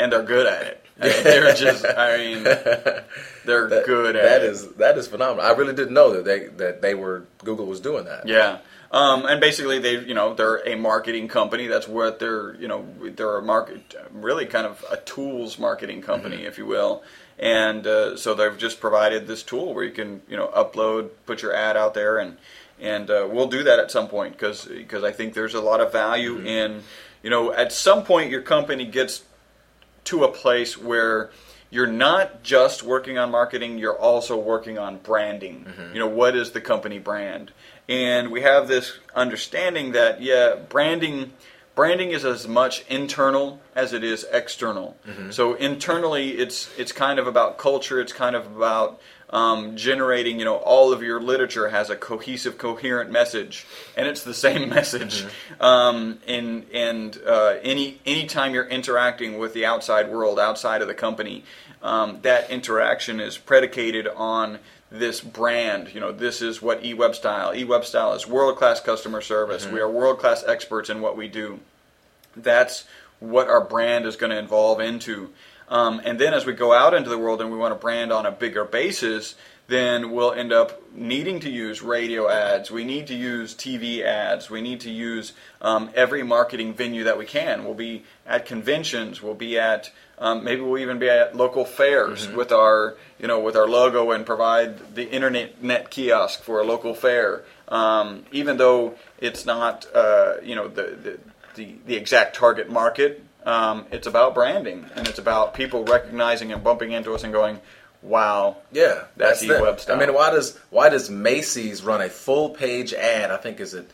And 0.00 0.10
they're 0.12 0.22
good 0.24 0.46
at 0.46 0.62
it. 0.62 0.84
I 1.00 1.04
mean, 1.08 1.24
they're 1.24 1.54
just. 1.54 1.84
I 1.86 2.16
mean, 2.18 2.42
they're 3.44 3.68
That- 3.68 3.86
good 3.86 4.16
at 4.16 4.22
that 4.22 4.42
it. 4.42 4.50
is 4.50 4.68
that 4.74 4.98
is 4.98 5.08
phenomenal. 5.08 5.44
I 5.44 5.52
really 5.56 5.74
didn't 5.74 5.94
know 5.94 6.12
that 6.14 6.24
they 6.24 6.46
that 6.62 6.82
they 6.82 6.94
were 6.94 7.24
Google 7.44 7.66
was 7.66 7.80
doing 7.80 8.04
that. 8.04 8.26
Yeah. 8.26 8.58
Um, 8.92 9.24
and 9.24 9.40
basically, 9.40 9.78
they 9.78 9.98
you 10.00 10.14
know 10.14 10.34
they're 10.34 10.56
a 10.66 10.74
marketing 10.76 11.28
company. 11.28 11.68
That's 11.68 11.86
what 11.88 12.18
they're 12.18 12.54
you 12.56 12.68
know 12.68 12.84
they're 13.16 13.36
a 13.38 13.42
market 13.42 13.94
really 14.12 14.46
kind 14.46 14.66
of 14.66 14.84
a 14.90 14.96
tools 14.98 15.58
marketing 15.58 16.02
company, 16.02 16.38
Mm-hmm. 16.38 16.46
if 16.46 16.58
you 16.58 16.66
will. 16.66 17.02
And 17.38 17.86
uh, 17.86 18.16
so 18.18 18.34
they've 18.34 18.58
just 18.58 18.80
provided 18.80 19.26
this 19.26 19.42
tool 19.42 19.72
where 19.74 19.84
you 19.84 19.92
can 19.92 20.20
you 20.28 20.36
know 20.36 20.48
upload, 20.48 21.10
put 21.24 21.40
your 21.40 21.54
ad 21.54 21.76
out 21.76 21.94
there, 21.94 22.18
and 22.18 22.36
and 22.80 23.10
uh, 23.10 23.26
we'll 23.30 23.48
do 23.48 23.62
that 23.62 23.78
at 23.78 23.90
some 23.90 24.08
point 24.08 24.32
because 24.36 24.68
I 25.04 25.12
think 25.12 25.34
there's 25.34 25.54
a 25.54 25.60
lot 25.62 25.80
of 25.80 25.92
value 25.92 26.36
Mm-hmm. 26.36 26.46
in 26.46 26.82
you 27.22 27.30
know 27.30 27.52
at 27.52 27.72
some 27.72 28.02
point 28.04 28.30
your 28.30 28.42
company 28.42 28.84
gets 28.86 29.22
to 30.04 30.24
a 30.24 30.32
place 30.32 30.78
where 30.78 31.30
you're 31.70 31.86
not 31.86 32.42
just 32.42 32.82
working 32.82 33.16
on 33.16 33.30
marketing, 33.30 33.78
you're 33.78 33.98
also 33.98 34.36
working 34.36 34.78
on 34.78 34.98
branding. 34.98 35.66
Mm-hmm. 35.68 35.94
You 35.94 36.00
know, 36.00 36.08
what 36.08 36.34
is 36.34 36.50
the 36.50 36.60
company 36.60 36.98
brand? 36.98 37.52
And 37.88 38.30
we 38.30 38.42
have 38.42 38.68
this 38.68 38.98
understanding 39.14 39.92
that 39.92 40.20
yeah, 40.20 40.56
branding 40.68 41.32
branding 41.74 42.10
is 42.10 42.24
as 42.24 42.46
much 42.46 42.84
internal 42.88 43.60
as 43.74 43.92
it 43.92 44.04
is 44.04 44.26
external. 44.32 44.96
Mm-hmm. 45.06 45.30
So 45.30 45.54
internally 45.54 46.32
it's 46.32 46.70
it's 46.76 46.92
kind 46.92 47.18
of 47.18 47.26
about 47.26 47.58
culture, 47.58 48.00
it's 48.00 48.12
kind 48.12 48.36
of 48.36 48.46
about 48.46 49.00
um, 49.30 49.76
generating, 49.76 50.38
you 50.38 50.44
know, 50.44 50.56
all 50.56 50.92
of 50.92 51.02
your 51.02 51.20
literature 51.20 51.68
has 51.68 51.90
a 51.90 51.96
cohesive, 51.96 52.58
coherent 52.58 53.10
message, 53.10 53.66
and 53.96 54.06
it's 54.06 54.22
the 54.22 54.34
same 54.34 54.68
message. 54.76 55.24
Um, 55.60 56.18
and 56.26 56.66
and 56.72 57.18
uh, 57.26 57.56
any 57.62 58.00
anytime 58.04 58.54
you're 58.54 58.68
interacting 58.68 59.38
with 59.38 59.54
the 59.54 59.64
outside 59.64 60.10
world, 60.10 60.38
outside 60.38 60.82
of 60.82 60.88
the 60.88 60.94
company, 60.94 61.44
um, 61.82 62.18
that 62.22 62.50
interaction 62.50 63.20
is 63.20 63.38
predicated 63.38 64.06
on 64.08 64.58
this 64.90 65.20
brand. 65.20 65.94
You 65.94 66.00
know, 66.00 66.12
this 66.12 66.42
is 66.42 66.60
what 66.60 66.82
eWeb 66.82 67.14
Style. 67.14 67.52
eWeb 67.52 67.84
Style 67.84 68.12
is 68.14 68.26
world 68.26 68.56
class 68.56 68.80
customer 68.80 69.20
service. 69.20 69.66
We 69.66 69.80
are 69.80 69.88
world 69.88 70.18
class 70.18 70.42
experts 70.44 70.90
in 70.90 71.00
what 71.00 71.16
we 71.16 71.28
do 71.28 71.60
that's 72.36 72.84
what 73.18 73.48
our 73.48 73.60
brand 73.60 74.06
is 74.06 74.16
going 74.16 74.30
to 74.30 74.38
evolve 74.38 74.80
into. 74.80 75.30
Um, 75.70 76.00
and 76.04 76.18
then 76.18 76.34
as 76.34 76.44
we 76.44 76.52
go 76.52 76.72
out 76.72 76.92
into 76.94 77.08
the 77.08 77.18
world 77.18 77.40
and 77.40 77.50
we 77.50 77.56
want 77.56 77.72
to 77.72 77.78
brand 77.80 78.12
on 78.12 78.26
a 78.26 78.32
bigger 78.32 78.64
basis, 78.64 79.36
then 79.68 80.10
we'll 80.10 80.32
end 80.32 80.52
up 80.52 80.82
needing 80.92 81.38
to 81.40 81.48
use 81.48 81.80
radio 81.80 82.28
ads. 82.28 82.72
We 82.72 82.82
need 82.84 83.06
to 83.06 83.14
use 83.14 83.54
TV 83.54 84.02
ads. 84.02 84.50
We 84.50 84.60
need 84.60 84.80
to 84.80 84.90
use 84.90 85.32
um, 85.62 85.90
every 85.94 86.24
marketing 86.24 86.74
venue 86.74 87.04
that 87.04 87.16
we 87.16 87.24
can. 87.24 87.64
We'll 87.64 87.74
be 87.74 88.02
at 88.26 88.46
conventions. 88.46 89.22
We'll 89.22 89.34
be 89.34 89.58
at 89.58 89.92
um, 90.18 90.44
maybe 90.44 90.60
we'll 90.60 90.78
even 90.82 90.98
be 90.98 91.08
at 91.08 91.34
local 91.34 91.64
fairs 91.64 92.26
Mm-hmm. 92.26 92.36
with 92.36 92.52
our 92.52 92.96
you 93.18 93.26
know 93.28 93.40
with 93.40 93.56
our 93.56 93.66
logo 93.68 94.10
and 94.10 94.26
provide 94.26 94.94
the 94.94 95.08
internet 95.08 95.62
net 95.62 95.88
kiosk 95.90 96.42
for 96.42 96.60
a 96.60 96.64
local 96.64 96.92
fair. 96.94 97.44
Um, 97.68 98.24
even 98.32 98.56
though 98.58 98.96
it's 99.18 99.46
not 99.46 99.86
uh, 99.94 100.34
you 100.42 100.56
know 100.56 100.66
the, 100.68 100.82
the 100.82 101.18
the 101.54 101.76
the 101.86 101.96
exact 101.96 102.34
target 102.36 102.68
market, 102.68 103.24
um, 103.44 103.86
it's 103.90 104.06
about 104.06 104.34
branding 104.34 104.86
and 104.94 105.08
it's 105.08 105.18
about 105.18 105.54
people 105.54 105.84
recognizing 105.84 106.52
and 106.52 106.62
bumping 106.62 106.92
into 106.92 107.14
us 107.14 107.24
and 107.24 107.32
going, 107.32 107.60
"Wow, 108.02 108.58
Yeah, 108.72 109.04
That's 109.16 109.40
them. 109.40 109.60
E-Web 109.60 109.80
style. 109.80 109.96
I 109.96 109.98
mean, 109.98 110.14
why 110.14 110.30
does 110.30 110.58
why 110.70 110.88
does 110.88 111.10
Macy's 111.10 111.82
run 111.82 112.00
a 112.02 112.08
full 112.08 112.50
page 112.50 112.92
ad? 112.92 113.30
I 113.30 113.36
think 113.36 113.60
is 113.60 113.74
it 113.74 113.90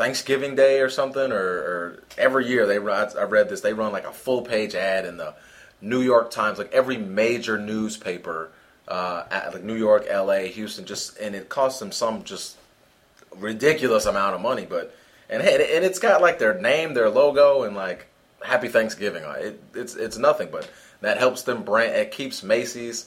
Thanksgiving 0.00 0.54
Day 0.54 0.80
or 0.80 0.88
something, 0.88 1.30
or, 1.30 1.36
or 1.36 2.02
every 2.16 2.48
year 2.48 2.66
they 2.66 2.78
run. 2.78 3.10
I 3.18 3.24
read 3.24 3.50
this. 3.50 3.60
They 3.60 3.74
run 3.74 3.92
like 3.92 4.06
a 4.06 4.12
full 4.12 4.40
page 4.40 4.74
ad 4.74 5.04
in 5.04 5.18
the 5.18 5.34
New 5.82 6.00
York 6.00 6.30
Times, 6.30 6.56
like 6.56 6.72
every 6.72 6.96
major 6.96 7.58
newspaper, 7.58 8.50
uh, 8.88 9.24
at, 9.30 9.52
like 9.52 9.62
New 9.62 9.74
York, 9.74 10.06
L.A., 10.08 10.48
Houston, 10.48 10.86
just 10.86 11.18
and 11.18 11.34
it 11.34 11.50
costs 11.50 11.80
them 11.80 11.92
some 11.92 12.24
just 12.24 12.56
ridiculous 13.36 14.06
amount 14.06 14.34
of 14.34 14.40
money, 14.40 14.64
but 14.64 14.96
and 15.28 15.42
hey, 15.42 15.76
and 15.76 15.84
it's 15.84 15.98
got 15.98 16.22
like 16.22 16.38
their 16.38 16.58
name, 16.58 16.94
their 16.94 17.10
logo, 17.10 17.64
and 17.64 17.76
like 17.76 18.06
Happy 18.42 18.68
Thanksgiving. 18.68 19.24
it. 19.24 19.44
It, 19.44 19.62
it's 19.74 19.96
it's 19.96 20.18
nothing, 20.18 20.48
but 20.50 20.68
that 21.00 21.18
helps 21.18 21.42
them 21.42 21.62
brand. 21.62 21.94
It 21.94 22.10
keeps 22.10 22.42
Macy's 22.42 23.06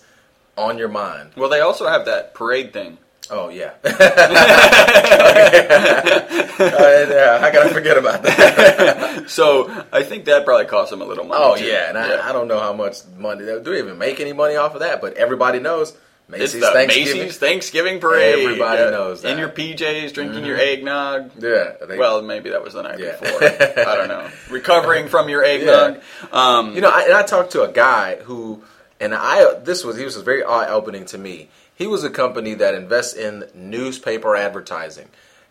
on 0.58 0.78
your 0.78 0.90
mind. 0.90 1.32
Well, 1.36 1.50
they 1.50 1.62
also 1.62 1.88
have 1.88 2.06
that 2.06 2.34
parade 2.34 2.74
thing. 2.74 2.98
Oh 3.30 3.50
yeah. 3.50 3.74
Uh, 6.54 7.06
yeah, 7.10 7.40
I 7.42 7.74
forget 7.74 7.98
about 7.98 8.22
that? 8.24 9.24
So 9.28 9.70
I 9.92 10.04
think 10.04 10.26
that 10.26 10.46
probably 10.46 10.66
cost 10.66 10.92
them 10.92 11.02
a 11.02 11.06
little 11.06 11.24
money. 11.24 11.42
Oh 11.44 11.56
too. 11.56 11.66
yeah, 11.66 11.90
and 11.90 11.98
I, 11.98 12.30
I 12.30 12.34
don't 12.34 12.48
know 12.48 12.60
how 12.60 12.74
much 12.74 12.98
money 13.18 13.44
they 13.44 13.54
do 13.60 13.74
they 13.74 13.80
even 13.80 13.98
make 13.98 14.20
any 14.20 14.34
money 14.34 14.56
off 14.56 14.76
of 14.76 14.82
that, 14.82 15.02
but 15.02 15.14
everybody 15.14 15.60
knows 15.60 15.94
It's 16.42 16.54
the 16.54 16.62
Thanksgiving. 16.62 17.18
Macy's 17.20 17.38
Thanksgiving 17.38 18.00
parade. 18.00 18.44
Everybody 18.44 18.92
knows 18.92 19.24
In 19.24 19.32
that. 19.32 19.40
your 19.40 19.50
PJs, 19.50 20.14
drinking 20.14 20.46
your 20.46 20.58
eggnog. 20.58 21.32
Yeah, 21.40 21.74
they- 21.88 21.98
Well, 21.98 22.22
maybe 22.22 22.50
that 22.52 22.64
was 22.64 22.74
the 22.74 22.82
night 22.84 23.00
Yeah. 23.00 23.18
before. 23.20 23.44
I 23.44 23.96
don't 23.96 24.08
know. 24.08 24.30
Recovering 24.50 25.08
from 25.08 25.30
your 25.30 25.44
eggnog. 25.44 26.02
Um, 26.32 26.76
You 26.76 26.82
know, 26.82 26.90
I, 26.90 27.04
and 27.04 27.14
I 27.14 27.24
talked 27.24 27.52
to 27.54 27.64
a 27.64 27.72
guy 27.72 28.18
who, 28.24 28.64
and 29.00 29.14
I 29.14 29.54
this 29.56 29.84
was 29.84 29.98
he 29.98 30.06
was 30.06 30.16
very 30.18 30.44
eye 30.44 30.70
opening 30.70 31.06
to 31.06 31.18
me. 31.18 31.50
He 31.76 31.88
was 31.88 32.04
a 32.04 32.10
company 32.10 32.54
that 32.56 32.76
invests 32.76 33.14
in 33.16 33.46
newspaper 33.56 34.36
advertising, 34.36 35.10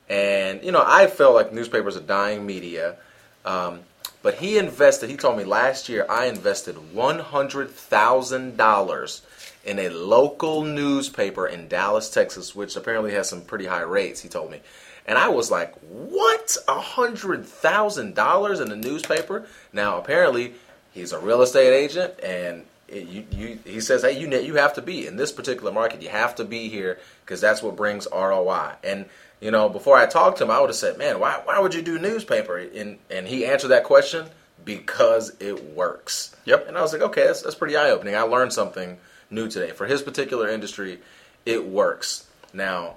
and 0.08 0.62
you 0.62 0.72
know, 0.72 0.82
I 0.86 1.06
felt 1.08 1.34
like 1.34 1.52
newspapers 1.52 1.96
are 1.96 2.00
dying 2.00 2.46
media. 2.46 2.96
Um, 3.44 3.80
but 4.22 4.34
he 4.34 4.56
invested. 4.56 5.10
He 5.10 5.16
told 5.16 5.36
me 5.36 5.42
last 5.42 5.88
year 5.88 6.06
I 6.08 6.26
invested 6.26 6.94
one 6.94 7.18
hundred 7.18 7.70
thousand 7.70 8.56
dollars 8.56 9.22
in 9.64 9.78
a 9.78 9.88
local 9.88 10.64
newspaper 10.64 11.46
in 11.46 11.68
Dallas, 11.68 12.10
Texas, 12.10 12.54
which 12.54 12.76
apparently 12.76 13.12
has 13.12 13.28
some 13.28 13.42
pretty 13.42 13.66
high 13.66 13.82
rates. 13.82 14.20
He 14.20 14.28
told 14.28 14.50
me, 14.50 14.60
and 15.06 15.18
I 15.18 15.28
was 15.28 15.50
like, 15.50 15.74
"What? 15.80 16.56
A 16.68 16.80
hundred 16.80 17.46
thousand 17.46 18.14
dollars 18.14 18.60
in 18.60 18.70
a 18.70 18.76
newspaper?" 18.76 19.46
Now, 19.72 19.98
apparently, 19.98 20.54
he's 20.92 21.12
a 21.12 21.18
real 21.18 21.42
estate 21.42 21.72
agent, 21.72 22.14
and 22.22 22.64
it, 22.88 23.08
you, 23.08 23.26
you, 23.30 23.58
he 23.64 23.80
says, 23.80 24.02
"Hey, 24.02 24.18
you 24.18 24.28
you 24.38 24.54
have 24.56 24.74
to 24.74 24.82
be 24.82 25.06
in 25.06 25.16
this 25.16 25.32
particular 25.32 25.72
market. 25.72 26.02
You 26.02 26.10
have 26.10 26.34
to 26.36 26.44
be 26.44 26.68
here 26.68 26.98
because 27.24 27.40
that's 27.40 27.62
what 27.62 27.76
brings 27.76 28.06
ROI." 28.12 28.72
And 28.82 29.06
you 29.40 29.50
know, 29.50 29.68
before 29.68 29.96
I 29.96 30.06
talked 30.06 30.38
to 30.38 30.44
him, 30.44 30.50
I 30.50 30.60
would 30.60 30.70
have 30.70 30.76
said, 30.76 30.98
"Man, 30.98 31.20
why 31.20 31.40
why 31.44 31.58
would 31.58 31.74
you 31.74 31.82
do 31.82 31.98
newspaper?" 31.98 32.58
And 32.58 32.98
and 33.10 33.26
he 33.26 33.46
answered 33.46 33.68
that 33.68 33.84
question 33.84 34.26
because 34.64 35.34
it 35.40 35.74
works. 35.74 36.36
Yep. 36.44 36.68
And 36.68 36.78
I 36.78 36.82
was 36.82 36.92
like, 36.92 37.02
"Okay, 37.02 37.26
that's 37.26 37.42
that's 37.42 37.54
pretty 37.54 37.76
eye 37.76 37.90
opening. 37.90 38.14
I 38.14 38.22
learned 38.22 38.52
something 38.52 38.98
new 39.32 39.48
today. 39.48 39.72
For 39.72 39.86
his 39.86 40.02
particular 40.02 40.48
industry, 40.48 41.00
it 41.44 41.66
works." 41.66 42.26
Now, 42.52 42.96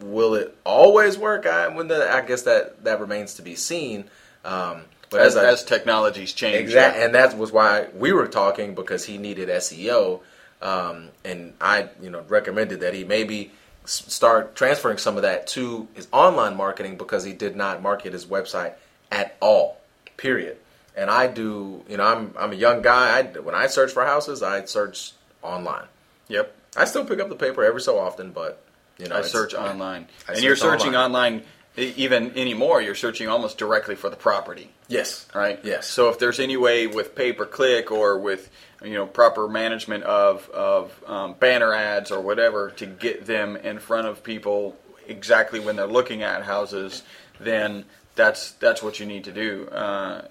will 0.00 0.34
it 0.34 0.56
always 0.64 1.18
work? 1.18 1.46
I 1.46 1.68
when 1.68 1.88
the, 1.88 2.10
I 2.10 2.22
guess 2.22 2.42
that 2.42 2.84
that 2.84 3.00
remains 3.00 3.34
to 3.34 3.42
be 3.42 3.54
seen. 3.54 4.04
Um, 4.44 4.82
but 5.10 5.20
as, 5.20 5.36
as, 5.36 5.44
I, 5.44 5.48
as 5.48 5.64
technologies 5.64 6.32
change. 6.32 6.56
Exactly, 6.56 7.02
and 7.02 7.14
that 7.14 7.36
was 7.36 7.52
why 7.52 7.88
we 7.94 8.12
were 8.12 8.28
talking 8.28 8.74
because 8.74 9.04
he 9.04 9.18
needed 9.18 9.48
SEO, 9.48 10.20
um, 10.62 11.08
and 11.24 11.52
I, 11.60 11.88
you 12.00 12.10
know, 12.10 12.24
recommended 12.28 12.80
that 12.80 12.94
he 12.94 13.04
maybe 13.04 13.50
start 13.84 14.54
transferring 14.54 14.98
some 14.98 15.16
of 15.16 15.22
that 15.22 15.48
to 15.48 15.88
his 15.94 16.06
online 16.12 16.56
marketing 16.56 16.96
because 16.96 17.24
he 17.24 17.32
did 17.32 17.56
not 17.56 17.82
market 17.82 18.12
his 18.12 18.24
website 18.24 18.74
at 19.10 19.36
all. 19.40 19.80
Period. 20.16 20.58
And 20.96 21.10
I 21.10 21.26
do, 21.26 21.82
you 21.88 21.96
know, 21.96 22.04
I'm 22.04 22.34
I'm 22.38 22.52
a 22.52 22.56
young 22.56 22.82
guy. 22.82 23.18
I, 23.18 23.22
when 23.22 23.54
I 23.54 23.66
search 23.66 23.92
for 23.92 24.04
houses, 24.04 24.42
I 24.42 24.64
search 24.64 25.12
online. 25.42 25.86
Yep. 26.28 26.54
I 26.76 26.84
still 26.84 27.04
pick 27.04 27.20
up 27.20 27.28
the 27.28 27.36
paper 27.36 27.64
every 27.64 27.80
so 27.80 27.98
often, 27.98 28.30
but 28.32 28.62
you 28.98 29.06
know, 29.08 29.16
I 29.16 29.22
search 29.22 29.54
online. 29.54 30.06
I 30.28 30.34
and 30.34 30.42
you're 30.42 30.56
searching 30.56 30.94
online. 30.94 31.42
e- 31.76 31.92
even 31.96 32.36
anymore, 32.36 32.80
you're 32.82 32.94
searching 32.94 33.28
almost 33.28 33.58
directly 33.58 33.94
for 33.96 34.10
the 34.10 34.16
property. 34.16 34.70
Yes. 34.88 35.26
right? 35.34 35.58
Yes. 35.62 35.86
So 35.86 36.08
if 36.08 36.18
there's 36.18 36.40
any 36.40 36.56
way 36.56 36.86
with 36.86 37.14
pay 37.14 37.32
per 37.32 37.46
click 37.46 37.90
or 37.90 38.18
with 38.18 38.50
you 38.84 38.94
know 38.94 39.06
proper 39.06 39.48
management 39.48 40.04
of 40.04 40.48
of 40.50 41.02
um, 41.06 41.34
banner 41.34 41.72
ads 41.72 42.10
or 42.10 42.20
whatever 42.20 42.70
to 42.76 42.86
get 42.86 43.26
them 43.26 43.56
in 43.56 43.78
front 43.78 44.06
of 44.06 44.22
people 44.22 44.76
exactly 45.08 45.58
when 45.60 45.76
they're 45.76 45.86
looking 45.86 46.22
at 46.22 46.42
houses, 46.44 47.02
then 47.40 47.84
that's 48.14 48.52
that's 48.52 48.82
what 48.82 49.00
you 49.00 49.06
need 49.06 49.24
to 49.24 49.32
do. 49.32 49.66
Uh, 49.68 50.22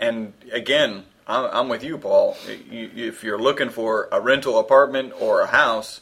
and 0.00 0.32
again, 0.52 1.04
I'm, 1.28 1.44
I'm 1.52 1.68
with 1.68 1.84
you, 1.84 1.98
Paul. 1.98 2.36
If 2.46 3.22
you're 3.22 3.38
looking 3.40 3.70
for 3.70 4.08
a 4.10 4.20
rental 4.20 4.58
apartment 4.58 5.12
or 5.20 5.40
a 5.42 5.46
house, 5.46 6.00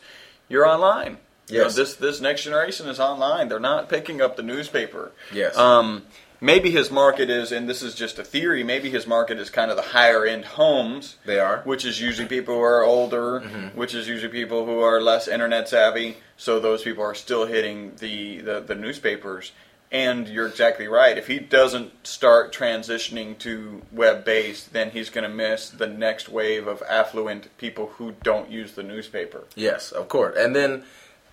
you're 0.49 0.67
online. 0.67 1.19
You 1.49 1.59
know, 1.59 1.65
Yes. 1.65 1.75
this 1.77 1.95
this 1.97 2.21
next 2.21 2.43
generation 2.45 2.89
is 2.89 2.99
online. 2.99 3.49
They're 3.49 3.61
not 3.61 3.89
picking 3.89 4.21
up 4.21 4.37
the 4.37 4.43
newspaper. 4.43 5.13
Yes. 5.33 5.57
Um, 5.57 6.03
maybe 6.41 6.71
his 6.73 6.91
market 6.91 7.31
is, 7.31 7.53
and 7.53 7.69
this 7.69 7.83
is 7.83 7.95
just 7.95 8.19
a 8.19 8.25
theory. 8.25 8.65
Maybe 8.65 8.91
his 8.91 9.07
market 9.07 9.39
is 9.39 9.49
kind 9.49 9.71
of 9.71 9.77
the 9.77 9.83
higher 9.85 10.25
end 10.27 10.45
homes. 10.45 11.17
They 11.25 11.39
are. 11.39 11.61
which 11.65 11.85
is 11.85 12.01
usually 12.01 12.27
people 12.27 12.57
who 12.57 12.63
are 12.63 12.83
older, 12.83 13.41
which 13.77 13.95
is 13.95 14.09
usually 14.09 14.33
people 14.33 14.67
who 14.67 14.81
are 14.81 15.01
less 15.01 15.29
internet 15.29 15.69
savvy. 15.69 16.17
So 16.37 16.59
those 16.59 16.83
people 16.83 17.05
are 17.05 17.15
still 17.15 17.47
hitting 17.47 17.93
the 17.99 18.39
the, 18.41 18.61
the 18.61 18.75
newspapers. 18.75 19.53
And 19.93 20.27
you're 20.29 20.49
exactly 20.49 20.89
right. 20.89 21.17
If 21.17 21.29
he 21.29 21.39
doesn't 21.39 22.07
start 22.07 22.53
transitioning 22.53 23.39
to 23.39 23.83
web 23.93 24.25
based, 24.25 24.73
then 24.73 24.91
he's 24.91 25.11
going 25.11 25.29
to 25.29 25.35
miss 25.35 25.71
the 25.71 25.87
next 25.87 26.29
wave 26.29 26.67
of 26.67 26.83
affluent 26.89 27.57
people 27.57 27.87
who 27.97 28.15
don't 28.23 28.51
use 28.51 28.73
the 28.73 28.83
newspaper. 28.83 29.45
Yes, 29.55 29.93
of 29.93 30.09
course. 30.09 30.37
And 30.37 30.57
then 30.57 30.83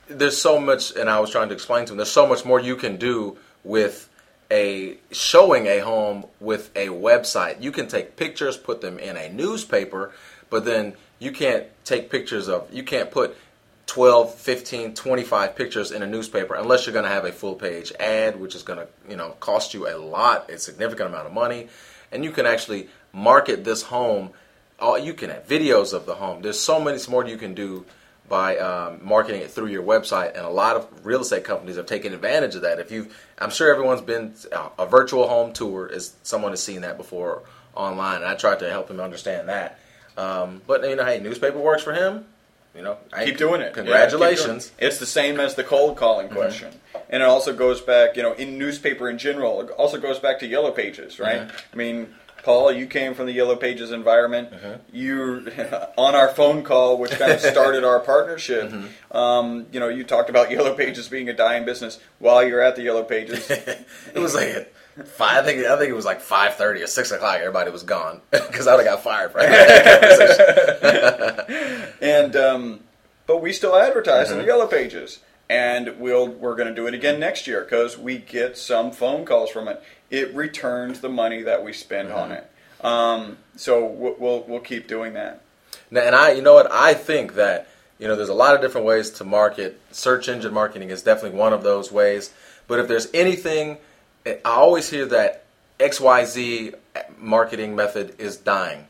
there's 0.07 0.37
so 0.37 0.59
much, 0.59 0.95
and 0.95 1.09
I 1.09 1.19
was 1.19 1.31
trying 1.31 1.49
to 1.49 1.55
explain 1.55 1.85
to 1.85 1.93
him, 1.93 1.97
there's 1.97 2.11
so 2.11 2.27
much 2.27 2.45
more 2.45 2.59
you 2.59 2.75
can 2.75 2.97
do 2.97 3.37
with 3.63 4.09
a 4.51 4.97
showing 5.11 5.65
a 5.65 5.79
home 5.79 6.25
with 6.39 6.69
a 6.75 6.87
website. 6.87 7.61
You 7.61 7.71
can 7.71 7.87
take 7.87 8.15
pictures, 8.15 8.55
put 8.55 8.81
them 8.81 8.99
in 8.99 9.17
a 9.17 9.29
newspaper, 9.29 10.11
but 10.51 10.63
then 10.63 10.93
you 11.17 11.31
can't 11.31 11.65
take 11.85 12.11
pictures 12.11 12.47
of, 12.47 12.71
you 12.71 12.83
can't 12.83 13.09
put 13.09 13.35
12, 13.87 14.35
15, 14.35 14.93
25 14.95 15.55
pictures 15.55 15.91
in 15.91 16.01
a 16.01 16.07
newspaper 16.07 16.55
unless 16.55 16.85
you're 16.85 16.93
going 16.93 17.05
to 17.05 17.11
have 17.11 17.25
a 17.25 17.31
full 17.31 17.55
page 17.55 17.91
ad, 17.99 18.39
which 18.39 18.55
is 18.55 18.63
going 18.63 18.79
to, 18.79 18.87
you 19.09 19.15
know, 19.15 19.31
cost 19.39 19.73
you 19.73 19.87
a 19.87 19.95
lot, 19.97 20.49
a 20.49 20.57
significant 20.57 21.09
amount 21.09 21.27
of 21.27 21.33
money. 21.33 21.67
And 22.11 22.23
you 22.23 22.31
can 22.31 22.45
actually 22.45 22.89
market 23.11 23.63
this 23.63 23.83
home. 23.83 24.31
All 24.79 24.97
you 24.97 25.13
can 25.13 25.29
have 25.29 25.47
videos 25.47 25.93
of 25.93 26.05
the 26.05 26.15
home. 26.15 26.41
There's 26.41 26.59
so 26.59 26.79
many 26.79 26.99
more 27.09 27.25
you 27.25 27.37
can 27.37 27.53
do 27.53 27.85
by 28.29 28.57
um, 28.57 28.99
marketing 29.03 29.41
it 29.41 29.51
through 29.51 29.67
your 29.67 29.83
website, 29.83 30.35
and 30.35 30.45
a 30.45 30.49
lot 30.49 30.75
of 30.75 31.05
real 31.05 31.21
estate 31.21 31.43
companies 31.43 31.75
have 31.75 31.85
taken 31.85 32.13
advantage 32.13 32.55
of 32.55 32.61
that. 32.61 32.79
If 32.79 32.91
you, 32.91 33.09
I'm 33.37 33.49
sure 33.49 33.71
everyone's 33.71 34.01
been 34.01 34.33
a 34.79 34.85
virtual 34.85 35.27
home 35.27 35.53
tour. 35.53 35.87
Is 35.87 36.15
someone 36.23 36.51
has 36.51 36.63
seen 36.63 36.81
that 36.81 36.97
before 36.97 37.43
online, 37.75 38.17
and 38.17 38.25
I 38.25 38.35
tried 38.35 38.59
to 38.59 38.69
help 38.69 38.89
him 38.89 38.99
understand 38.99 39.49
that. 39.49 39.79
Um, 40.17 40.61
but 40.65 40.87
you 40.87 40.95
know, 40.95 41.05
hey, 41.05 41.19
newspaper 41.19 41.59
works 41.59 41.83
for 41.83 41.93
him. 41.93 42.25
You 42.75 42.81
know, 42.81 42.97
I- 43.11 43.25
keep 43.25 43.37
doing 43.37 43.61
it. 43.61 43.65
Yeah, 43.65 43.73
doing 43.73 43.85
Congratulations. 43.85 44.71
it. 44.77 44.87
It's 44.87 44.97
the 44.97 45.05
same 45.05 45.39
as 45.39 45.55
the 45.55 45.63
cold 45.63 45.97
calling 45.97 46.27
mm-hmm. 46.27 46.35
question, 46.35 46.73
and 47.09 47.21
it 47.21 47.29
also 47.29 47.53
goes 47.53 47.81
back, 47.81 48.17
you 48.17 48.23
know, 48.23 48.33
in 48.33 48.57
newspaper 48.57 49.09
in 49.09 49.17
general. 49.17 49.61
It 49.61 49.69
also 49.71 49.99
goes 49.99 50.19
back 50.19 50.39
to 50.39 50.47
Yellow 50.47 50.71
Pages, 50.71 51.19
right? 51.19 51.49
I 51.71 51.75
mean, 51.75 52.13
Paul, 52.43 52.71
you 52.73 52.85
came 52.87 53.13
from 53.13 53.25
the 53.25 53.31
Yellow 53.31 53.55
Pages 53.55 53.91
environment. 53.91 54.49
You 54.91 55.49
on 55.97 56.13
our 56.13 56.27
phone 56.27 56.63
call, 56.63 56.97
which 56.97 57.11
kind 57.11 57.31
of 57.31 57.39
started 57.53 57.83
our 57.83 57.99
partnership. 57.99 58.71
Um, 59.11 59.65
you 59.71 59.79
know, 59.79 59.87
you 59.87 60.03
talked 60.03 60.29
about 60.29 60.51
Yellow 60.51 60.75
Pages 60.75 61.07
being 61.07 61.29
a 61.29 61.33
dying 61.33 61.65
business 61.65 61.99
while 62.19 62.45
you're 62.45 62.61
at 62.61 62.75
the 62.75 62.83
Yellow 62.83 63.03
Pages. 63.03 63.49
it 63.49 63.87
was 64.15 64.35
like 64.35 64.73
five. 65.05 65.43
I 65.43 65.45
think 65.45 65.65
I 65.65 65.77
think 65.77 65.89
it 65.89 65.95
was 65.95 66.05
like 66.05 66.19
five 66.21 66.55
thirty 66.55 66.81
or 66.81 66.87
six 66.87 67.11
o'clock. 67.11 67.37
Everybody 67.39 67.71
was 67.71 67.83
gone 67.83 68.21
because 68.31 68.67
I 68.67 68.75
would 68.75 68.85
have 68.85 68.95
got 68.95 69.03
fired. 69.03 69.33
Right? 69.33 69.49
and 72.01 72.35
um, 72.35 72.81
but 73.25 73.41
we 73.41 73.53
still 73.53 73.75
advertise 73.75 74.31
in 74.31 74.37
the 74.37 74.43
yellow 74.45 74.67
pages. 74.67 75.19
And 75.49 75.99
we'll 75.99 76.27
we're 76.27 76.55
going 76.55 76.69
to 76.69 76.75
do 76.75 76.87
it 76.87 76.93
again 76.93 77.19
next 77.19 77.47
year 77.47 77.61
because 77.61 77.97
we 77.97 78.17
get 78.17 78.57
some 78.57 78.91
phone 78.91 79.25
calls 79.25 79.49
from 79.49 79.67
it. 79.67 79.83
It 80.09 80.33
returns 80.33 81.01
the 81.01 81.09
money 81.09 81.43
that 81.43 81.63
we 81.63 81.73
spend 81.73 82.11
on 82.11 82.31
it. 82.31 82.49
Um, 82.81 83.37
so 83.55 83.85
we'll, 83.85 84.15
we'll 84.17 84.43
we'll 84.43 84.59
keep 84.59 84.87
doing 84.87 85.13
that. 85.13 85.41
Now, 85.91 86.01
and 86.01 86.15
I, 86.15 86.31
you 86.31 86.41
know 86.41 86.53
what, 86.53 86.71
I 86.71 86.93
think 86.93 87.35
that 87.35 87.67
you 87.99 88.07
know 88.07 88.15
there's 88.15 88.29
a 88.29 88.33
lot 88.33 88.55
of 88.55 88.61
different 88.61 88.87
ways 88.87 89.11
to 89.11 89.23
market. 89.23 89.79
Search 89.91 90.27
engine 90.27 90.53
marketing 90.53 90.89
is 90.89 91.03
definitely 91.03 91.37
one 91.37 91.53
of 91.53 91.63
those 91.63 91.91
ways. 91.91 92.33
But 92.67 92.79
if 92.79 92.87
there's 92.87 93.09
anything, 93.13 93.77
I 94.25 94.37
always 94.45 94.89
hear 94.89 95.05
that 95.07 95.43
XYZ 95.79 96.75
marketing 97.17 97.75
method 97.75 98.15
is 98.19 98.37
dying. 98.37 98.87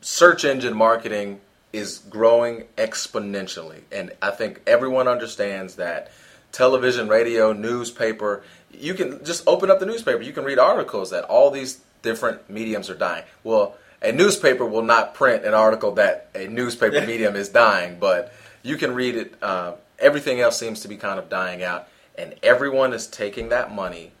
Search 0.00 0.44
engine 0.44 0.76
marketing 0.76 1.40
is 1.72 1.98
growing 2.10 2.64
exponentially, 2.76 3.80
and 3.90 4.12
I 4.20 4.30
think 4.30 4.60
everyone 4.66 5.08
understands 5.08 5.76
that. 5.76 6.10
Television, 6.52 7.08
radio, 7.08 7.54
newspaper, 7.54 8.42
you 8.70 8.92
can 8.92 9.24
just 9.24 9.42
open 9.46 9.70
up 9.70 9.80
the 9.80 9.86
newspaper. 9.86 10.20
You 10.20 10.34
can 10.34 10.44
read 10.44 10.58
articles 10.58 11.10
that 11.10 11.24
all 11.24 11.50
these 11.50 11.80
different 12.02 12.50
mediums 12.50 12.90
are 12.90 12.94
dying. 12.94 13.24
Well, 13.42 13.76
a 14.02 14.12
newspaper 14.12 14.66
will 14.66 14.82
not 14.82 15.14
print 15.14 15.44
an 15.44 15.54
article 15.54 15.92
that 15.92 16.28
a 16.34 16.48
newspaper 16.48 17.06
medium 17.06 17.36
is 17.36 17.48
dying, 17.48 17.98
but 17.98 18.34
you 18.62 18.76
can 18.76 18.94
read 18.94 19.16
it. 19.16 19.34
Uh, 19.40 19.74
everything 19.98 20.40
else 20.40 20.58
seems 20.58 20.80
to 20.80 20.88
be 20.88 20.96
kind 20.96 21.18
of 21.18 21.28
dying 21.28 21.62
out, 21.62 21.88
and 22.18 22.34
everyone 22.42 22.92
is 22.92 23.06
taking 23.06 23.48
that 23.48 23.72
money 23.72 24.12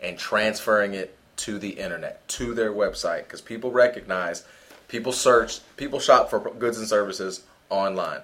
and 0.00 0.18
transferring 0.18 0.94
it 0.94 1.16
to 1.36 1.58
the 1.58 1.70
internet, 1.70 2.26
to 2.28 2.54
their 2.54 2.72
website, 2.72 3.24
because 3.24 3.42
people 3.42 3.70
recognize, 3.70 4.44
people 4.88 5.12
search, 5.12 5.60
people 5.76 6.00
shop 6.00 6.30
for 6.30 6.38
goods 6.38 6.78
and 6.78 6.86
services 6.86 7.42
online, 7.70 8.20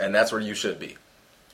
and 0.00 0.14
that's 0.14 0.32
where 0.32 0.40
you 0.40 0.54
should 0.54 0.78
be. 0.78 0.96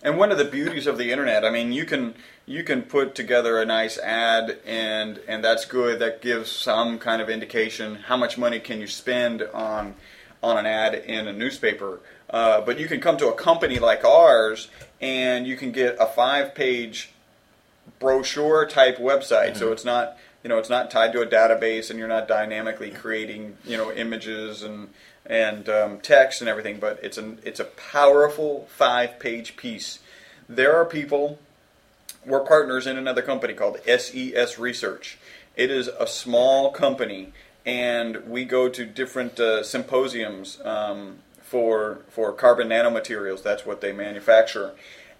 And 0.02 0.16
one 0.16 0.30
of 0.30 0.38
the 0.38 0.44
beauties 0.44 0.86
of 0.86 0.96
the 0.96 1.10
internet, 1.10 1.44
I 1.44 1.50
mean, 1.50 1.72
you 1.72 1.84
can 1.84 2.14
you 2.46 2.62
can 2.62 2.82
put 2.82 3.14
together 3.14 3.60
a 3.60 3.66
nice 3.66 3.98
ad, 3.98 4.58
and 4.64 5.20
and 5.26 5.42
that's 5.42 5.64
good. 5.64 5.98
That 5.98 6.22
gives 6.22 6.50
some 6.50 6.98
kind 6.98 7.20
of 7.20 7.28
indication 7.28 7.96
how 7.96 8.16
much 8.16 8.38
money 8.38 8.60
can 8.60 8.80
you 8.80 8.86
spend 8.86 9.42
on 9.42 9.94
on 10.42 10.56
an 10.56 10.66
ad 10.66 10.94
in 10.94 11.26
a 11.26 11.32
newspaper. 11.32 12.00
Uh, 12.30 12.60
but 12.60 12.78
you 12.78 12.86
can 12.86 13.00
come 13.00 13.16
to 13.16 13.28
a 13.28 13.34
company 13.34 13.78
like 13.78 14.04
ours, 14.04 14.68
and 15.00 15.46
you 15.46 15.56
can 15.56 15.72
get 15.72 15.96
a 15.98 16.06
five 16.06 16.54
page 16.54 17.10
brochure 17.98 18.66
type 18.66 18.98
website. 18.98 19.56
So 19.56 19.72
it's 19.72 19.84
not 19.84 20.16
you 20.42 20.48
know 20.48 20.58
it's 20.58 20.70
not 20.70 20.90
tied 20.90 21.12
to 21.12 21.22
a 21.22 21.26
database, 21.26 21.90
and 21.90 21.98
you're 21.98 22.08
not 22.08 22.28
dynamically 22.28 22.90
creating 22.90 23.56
you 23.64 23.76
know 23.76 23.92
images 23.92 24.62
and 24.62 24.90
and 25.26 25.68
um, 25.68 25.98
text 26.00 26.40
and 26.40 26.48
everything. 26.48 26.78
But 26.78 27.00
it's 27.02 27.18
an 27.18 27.38
it's 27.44 27.60
a 27.60 27.64
powerful 27.64 28.66
five 28.70 29.18
page 29.18 29.56
piece. 29.56 29.98
There 30.48 30.74
are 30.76 30.84
people. 30.84 31.38
We're 32.24 32.40
partners 32.40 32.86
in 32.86 32.98
another 32.98 33.22
company 33.22 33.54
called 33.54 33.78
SES 33.86 34.58
Research. 34.58 35.18
It 35.56 35.70
is 35.70 35.88
a 35.88 36.06
small 36.06 36.70
company, 36.70 37.32
and 37.64 38.26
we 38.26 38.44
go 38.44 38.68
to 38.68 38.84
different 38.84 39.40
uh, 39.40 39.62
symposiums 39.62 40.60
um, 40.64 41.18
for 41.42 42.00
for 42.08 42.32
carbon 42.32 42.68
nanomaterials. 42.68 43.42
That's 43.42 43.66
what 43.66 43.80
they 43.80 43.92
manufacture, 43.92 44.72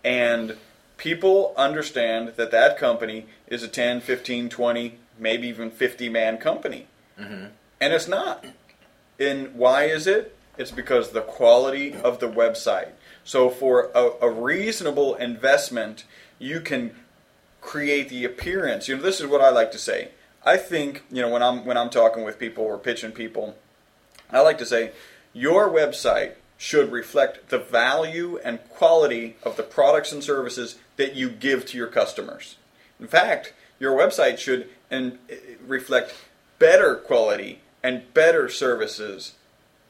and 0.05 0.57
people 0.99 1.55
understand 1.57 2.35
that 2.37 2.51
that 2.51 2.77
company 2.77 3.27
is 3.47 3.63
a 3.63 3.69
10, 3.69 4.01
15, 4.01 4.51
20, 4.51 4.99
maybe 5.19 5.49
even 5.49 5.71
50 5.71 6.09
man 6.09 6.39
company. 6.39 6.87
Mm-hmm. 7.19 7.47
And 7.81 7.93
it's 7.93 8.09
not. 8.09 8.45
And 9.19 9.55
why 9.55 9.85
is 9.85 10.07
it? 10.07 10.37
It's 10.57 10.71
because 10.71 11.11
the 11.11 11.21
quality 11.21 11.95
of 11.95 12.19
the 12.19 12.29
website. 12.29 12.91
So 13.25 13.49
for 13.49 13.91
a, 13.95 14.27
a 14.27 14.31
reasonable 14.31 15.15
investment, 15.15 16.05
you 16.39 16.61
can 16.61 16.95
create 17.61 18.09
the 18.09 18.25
appearance. 18.25 18.89
You 18.89 18.97
know, 18.97 19.03
this 19.03 19.21
is 19.21 19.27
what 19.27 19.41
I 19.41 19.51
like 19.51 19.71
to 19.73 19.79
say. 19.79 20.11
I 20.45 20.57
think, 20.57 21.05
you 21.11 21.21
know, 21.23 21.29
when 21.29 21.43
I'm 21.43 21.65
when 21.65 21.77
I'm 21.77 21.91
talking 21.91 22.25
with 22.25 22.39
people 22.39 22.65
or 22.65 22.79
pitching 22.79 23.13
people, 23.13 23.57
I 24.31 24.41
like 24.41 24.59
to 24.59 24.67
say 24.67 24.93
your 25.33 25.69
website 25.69 26.35
should 26.57 26.91
reflect 26.91 27.51
the 27.51 27.59
value 27.59 28.39
and 28.39 28.59
quality 28.69 29.37
of 29.43 29.57
the 29.57 29.63
products 29.63 30.13
and 30.13 30.25
services 30.25 30.77
that 30.97 31.15
you 31.15 31.31
give 31.31 31.65
to 31.67 31.77
your 31.77 31.87
customers. 31.87 32.57
In 32.99 33.07
fact, 33.07 33.53
your 33.79 33.97
website 33.97 34.39
should 34.39 34.69
and 34.91 35.19
uh, 35.31 35.35
reflect 35.67 36.15
better 36.59 36.97
quality 36.97 37.61
and 37.83 38.13
better 38.15 38.49
services, 38.49 39.35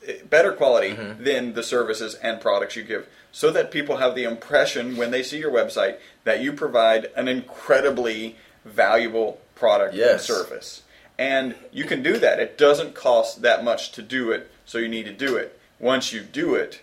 uh, 0.06 0.12
better 0.28 0.52
quality 0.52 0.92
than 1.18 1.54
the 1.54 1.62
services 1.62 2.14
and 2.16 2.40
products 2.40 2.76
you 2.76 2.82
give, 2.82 3.08
so 3.32 3.50
that 3.50 3.70
people 3.70 3.96
have 3.98 4.14
the 4.14 4.24
impression 4.24 4.96
when 4.96 5.10
they 5.10 5.22
see 5.22 5.38
your 5.38 5.52
website 5.52 5.98
that 6.24 6.42
you 6.42 6.52
provide 6.52 7.06
an 7.16 7.28
incredibly 7.28 8.36
valuable 8.64 9.40
product 9.54 9.94
and 10.12 10.20
service. 10.20 10.82
And 11.18 11.56
you 11.72 11.84
can 11.84 12.02
do 12.02 12.18
that. 12.18 12.38
It 12.38 12.56
doesn't 12.56 12.94
cost 12.94 13.42
that 13.42 13.64
much 13.64 13.92
to 13.92 14.02
do 14.02 14.30
it, 14.30 14.50
so 14.64 14.78
you 14.78 14.88
need 14.88 15.06
to 15.06 15.12
do 15.12 15.36
it. 15.36 15.58
Once 15.80 16.12
you 16.12 16.20
do 16.20 16.54
it, 16.54 16.80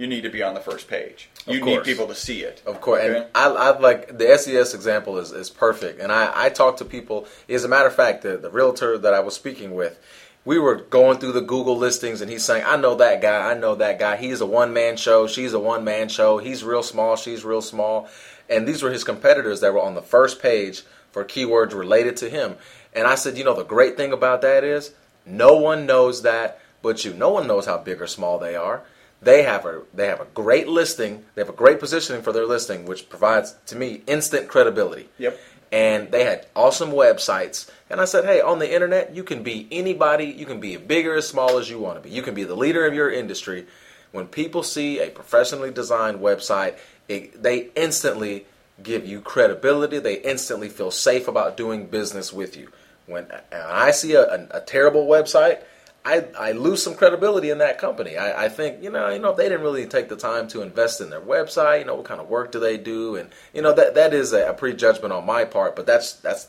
you 0.00 0.06
need 0.06 0.22
to 0.22 0.30
be 0.30 0.42
on 0.42 0.54
the 0.54 0.60
first 0.60 0.88
page. 0.88 1.28
Of 1.46 1.54
You 1.54 1.62
need 1.62 1.84
people 1.84 2.06
to 2.06 2.14
see 2.14 2.40
it. 2.40 2.62
Of 2.64 2.80
course, 2.80 3.02
Okay? 3.02 3.16
and 3.18 3.26
I, 3.34 3.48
I 3.48 3.78
like 3.78 4.16
the 4.16 4.34
SES 4.38 4.72
example 4.72 5.18
is, 5.18 5.30
is 5.30 5.50
perfect. 5.50 6.00
And 6.00 6.10
I, 6.10 6.32
I 6.46 6.48
talk 6.48 6.78
to 6.78 6.86
people. 6.86 7.26
As 7.50 7.64
a 7.64 7.68
matter 7.68 7.86
of 7.86 7.94
fact, 7.94 8.22
the, 8.22 8.38
the 8.38 8.48
realtor 8.48 8.96
that 8.96 9.12
I 9.12 9.20
was 9.20 9.34
speaking 9.34 9.74
with, 9.74 10.00
we 10.46 10.58
were 10.58 10.76
going 10.76 11.18
through 11.18 11.32
the 11.32 11.42
Google 11.42 11.76
listings, 11.76 12.22
and 12.22 12.30
he's 12.30 12.42
saying, 12.46 12.64
"I 12.66 12.76
know 12.78 12.94
that 12.94 13.20
guy. 13.20 13.50
I 13.50 13.52
know 13.52 13.74
that 13.74 13.98
guy. 13.98 14.16
He's 14.16 14.40
a 14.40 14.46
one 14.46 14.72
man 14.72 14.96
show. 14.96 15.26
She's 15.26 15.52
a 15.52 15.60
one 15.60 15.84
man 15.84 16.08
show. 16.08 16.38
He's 16.38 16.64
real 16.64 16.82
small. 16.82 17.16
She's 17.16 17.44
real 17.44 17.60
small." 17.60 18.08
And 18.48 18.66
these 18.66 18.82
were 18.82 18.90
his 18.90 19.04
competitors 19.04 19.60
that 19.60 19.74
were 19.74 19.82
on 19.82 19.94
the 19.94 20.02
first 20.02 20.40
page 20.40 20.82
for 21.12 21.26
keywords 21.26 21.74
related 21.74 22.16
to 22.16 22.30
him. 22.30 22.56
And 22.94 23.06
I 23.06 23.16
said, 23.16 23.36
"You 23.36 23.44
know, 23.44 23.54
the 23.54 23.64
great 23.64 23.98
thing 23.98 24.14
about 24.14 24.40
that 24.40 24.64
is 24.64 24.94
no 25.26 25.56
one 25.56 25.84
knows 25.84 26.22
that 26.22 26.58
but 26.80 27.04
you. 27.04 27.12
No 27.12 27.28
one 27.28 27.46
knows 27.46 27.66
how 27.66 27.76
big 27.76 28.00
or 28.00 28.06
small 28.06 28.38
they 28.38 28.56
are." 28.56 28.82
They 29.22 29.42
have 29.42 29.66
a 29.66 29.82
they 29.92 30.06
have 30.06 30.20
a 30.20 30.26
great 30.34 30.68
listing. 30.68 31.24
They 31.34 31.42
have 31.42 31.48
a 31.48 31.52
great 31.52 31.78
positioning 31.78 32.22
for 32.22 32.32
their 32.32 32.46
listing, 32.46 32.86
which 32.86 33.08
provides 33.08 33.54
to 33.66 33.76
me 33.76 34.02
instant 34.06 34.48
credibility. 34.48 35.08
Yep. 35.18 35.38
And 35.72 36.10
they 36.10 36.24
had 36.24 36.46
awesome 36.56 36.90
websites. 36.90 37.70
And 37.88 38.00
I 38.00 38.04
said, 38.04 38.24
hey, 38.24 38.40
on 38.40 38.58
the 38.58 38.72
internet, 38.72 39.14
you 39.14 39.22
can 39.22 39.42
be 39.42 39.68
anybody. 39.70 40.24
You 40.24 40.44
can 40.44 40.58
be 40.58 40.76
big 40.76 41.06
or 41.06 41.14
as 41.14 41.28
small 41.28 41.58
as 41.58 41.70
you 41.70 41.78
want 41.78 42.02
to 42.02 42.08
be. 42.08 42.14
You 42.14 42.22
can 42.22 42.34
be 42.34 42.44
the 42.44 42.56
leader 42.56 42.86
of 42.86 42.94
your 42.94 43.10
industry. 43.10 43.66
When 44.10 44.26
people 44.26 44.64
see 44.64 44.98
a 44.98 45.10
professionally 45.10 45.70
designed 45.70 46.18
website, 46.18 46.78
it, 47.08 47.40
they 47.40 47.68
instantly 47.76 48.46
give 48.82 49.06
you 49.06 49.20
credibility. 49.20 50.00
They 50.00 50.20
instantly 50.22 50.68
feel 50.68 50.90
safe 50.90 51.28
about 51.28 51.56
doing 51.56 51.86
business 51.86 52.32
with 52.32 52.56
you. 52.56 52.70
When, 53.06 53.26
when 53.26 53.42
I 53.52 53.92
see 53.92 54.14
a, 54.14 54.22
a, 54.22 54.46
a 54.58 54.60
terrible 54.60 55.06
website, 55.06 55.62
I, 56.04 56.24
I 56.38 56.52
lose 56.52 56.82
some 56.82 56.94
credibility 56.94 57.50
in 57.50 57.58
that 57.58 57.78
company. 57.78 58.16
I, 58.16 58.46
I 58.46 58.48
think, 58.48 58.82
you 58.82 58.90
know, 58.90 59.10
you 59.10 59.18
know, 59.18 59.30
if 59.30 59.36
they 59.36 59.44
didn't 59.50 59.60
really 59.62 59.86
take 59.86 60.08
the 60.08 60.16
time 60.16 60.48
to 60.48 60.62
invest 60.62 61.00
in 61.02 61.10
their 61.10 61.20
website, 61.20 61.80
you 61.80 61.84
know, 61.84 61.96
what 61.96 62.06
kind 62.06 62.20
of 62.20 62.28
work 62.28 62.52
do 62.52 62.58
they 62.58 62.78
do? 62.78 63.16
And, 63.16 63.28
you 63.52 63.60
know, 63.60 63.72
that 63.74 63.94
that 63.94 64.14
is 64.14 64.32
a, 64.32 64.48
a 64.48 64.54
prejudgment 64.54 65.12
on 65.12 65.26
my 65.26 65.44
part, 65.44 65.76
but 65.76 65.84
that's 65.86 66.14
that's 66.14 66.48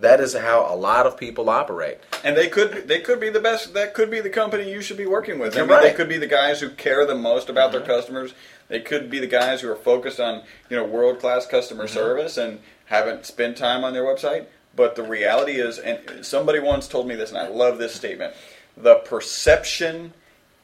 that 0.00 0.20
is 0.20 0.34
how 0.34 0.66
a 0.72 0.76
lot 0.76 1.06
of 1.06 1.16
people 1.18 1.48
operate. 1.50 1.98
And 2.24 2.36
they 2.36 2.48
could 2.48 2.88
they 2.88 3.00
could 3.00 3.20
be 3.20 3.28
the 3.28 3.40
best. 3.40 3.74
That 3.74 3.92
could 3.92 4.10
be 4.10 4.20
the 4.20 4.30
company 4.30 4.70
you 4.70 4.80
should 4.80 4.96
be 4.98 5.06
working 5.06 5.38
with. 5.38 5.54
I 5.56 5.60
mean, 5.60 5.68
They 5.68 5.74
right. 5.74 5.84
Mm-hmm. 5.88 5.96
could 5.96 6.08
be 6.08 6.18
the 6.18 6.26
guys 6.26 6.60
who 6.60 6.70
care 6.70 7.04
the 7.06 7.14
most 7.14 7.48
about 7.50 7.72
their 7.72 7.80
customers. 7.82 8.32
They 8.68 8.80
could 8.80 9.10
be 9.10 9.18
the 9.18 9.26
guys 9.26 9.60
who 9.60 9.70
are 9.70 9.76
focused 9.76 10.20
on 10.20 10.42
you 10.70 10.76
know 10.76 10.84
world 10.84 11.18
class 11.20 11.46
customer 11.46 11.84
Mm-hmm. 11.84 11.94
service 11.94 12.36
and 12.38 12.60
haven't 12.86 13.26
spent 13.26 13.56
time 13.58 13.84
on 13.84 13.92
their 13.92 14.04
website. 14.04 14.46
But 14.74 14.94
the 14.96 15.02
reality 15.02 15.52
is, 15.52 15.78
and 15.78 16.24
somebody 16.24 16.60
once 16.60 16.86
told 16.88 17.06
me 17.08 17.14
this, 17.14 17.30
and 17.30 17.38
I 17.38 17.48
love 17.48 17.78
this 17.78 17.94
statement: 17.94 18.34
the 18.76 18.96
perception 18.96 20.12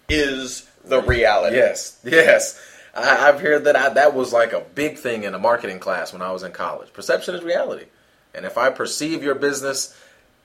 is 0.08 0.68
the 0.84 1.00
reality. 1.00 1.56
Yes, 1.56 1.98
yes. 2.04 2.60
I, 2.94 3.28
I've 3.28 3.40
heard 3.40 3.64
that 3.64 3.76
I, 3.76 3.88
that 3.90 4.14
was 4.14 4.32
like 4.32 4.52
a 4.52 4.60
big 4.74 4.98
thing 4.98 5.24
in 5.24 5.34
a 5.34 5.38
marketing 5.38 5.78
class 5.78 6.12
when 6.12 6.22
I 6.22 6.30
was 6.32 6.42
in 6.42 6.52
college. 6.52 6.92
Perception 6.92 7.34
is 7.34 7.42
reality, 7.42 7.86
and 8.34 8.44
if 8.44 8.58
I 8.58 8.70
perceive 8.70 9.22
your 9.22 9.34
business, 9.34 9.96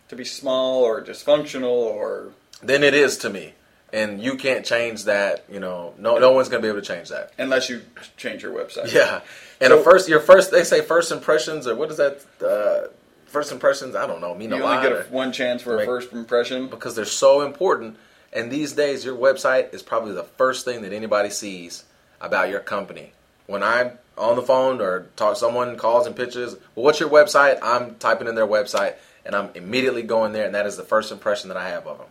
To 0.10 0.16
be 0.16 0.24
small 0.24 0.84
or 0.84 1.02
dysfunctional 1.04 1.66
or 1.72 2.32
then 2.64 2.82
it 2.84 2.94
is 2.94 3.18
to 3.20 3.30
me, 3.30 3.54
and 3.92 4.22
you 4.22 4.36
can't 4.36 4.66
change 4.66 5.04
that. 5.04 5.44
You 5.52 5.60
know, 5.60 5.94
no 5.98 6.18
no 6.20 6.32
one's 6.32 6.48
gonna 6.50 6.62
be 6.62 6.70
able 6.70 6.80
to 6.82 6.86
change 6.88 7.10
that. 7.10 7.34
unless 7.38 7.70
you 7.70 7.82
change 8.16 8.42
your 8.44 8.54
website. 8.54 8.94
Yeah, 8.94 9.20
and 9.60 9.72
So- 9.72 9.80
a 9.80 9.84
first 9.84 10.08
your 10.08 10.22
first 10.22 10.52
they 10.52 10.64
say 10.64 10.80
first 10.82 11.12
impressions 11.12 11.68
or 11.68 11.76
what 11.76 11.92
is 11.92 11.98
that? 11.98 12.22
Uh, 12.42 12.88
first 13.28 13.52
impressions 13.52 13.96
I 13.96 14.08
don't 14.08 14.22
know 14.22 14.34
mean 14.36 14.50
You 14.50 14.56
a 14.58 14.60
only 14.64 14.76
lot 14.78 14.84
get 14.84 14.92
or- 14.92 15.02
a, 15.02 15.06
one 15.06 15.32
chance 15.32 15.62
for 15.62 15.80
a 15.82 15.86
first 15.86 16.12
impression. 16.14 16.68
because 16.68 16.96
they're 16.96 17.06
so 17.06 17.42
important. 17.42 17.98
And 18.34 18.52
these 18.52 18.74
days, 18.74 19.06
your 19.06 19.16
website 19.16 19.74
is 19.74 19.82
probably 19.82 20.14
the 20.14 20.24
first 20.24 20.66
thing 20.66 20.82
that 20.82 20.92
anybody 20.94 21.30
sees 21.30 21.86
about 22.20 22.50
your 22.50 22.60
company. 22.60 23.14
When 23.48 23.64
I'm 23.64 23.92
on 24.18 24.36
the 24.36 24.42
phone 24.42 24.82
or 24.82 25.08
talk, 25.16 25.38
someone 25.38 25.78
calls 25.78 26.06
and 26.08 26.16
pitches, 26.16 26.54
well, 26.76 26.84
what's 26.84 27.00
your 27.00 27.10
website? 27.10 27.60
I'm 27.62 27.96
typing 27.96 28.28
in 28.28 28.36
their 28.36 28.46
website, 28.48 28.96
and 29.26 29.34
I'm 29.36 29.50
immediately 29.56 30.04
going 30.04 30.34
there, 30.34 30.46
and 30.46 30.54
that 30.56 30.66
is 30.66 30.76
the 30.76 30.84
first 30.84 31.12
impression 31.12 31.48
that 31.50 31.58
I 31.58 31.70
have 31.70 31.88
of 31.88 32.00
them. 32.00 32.08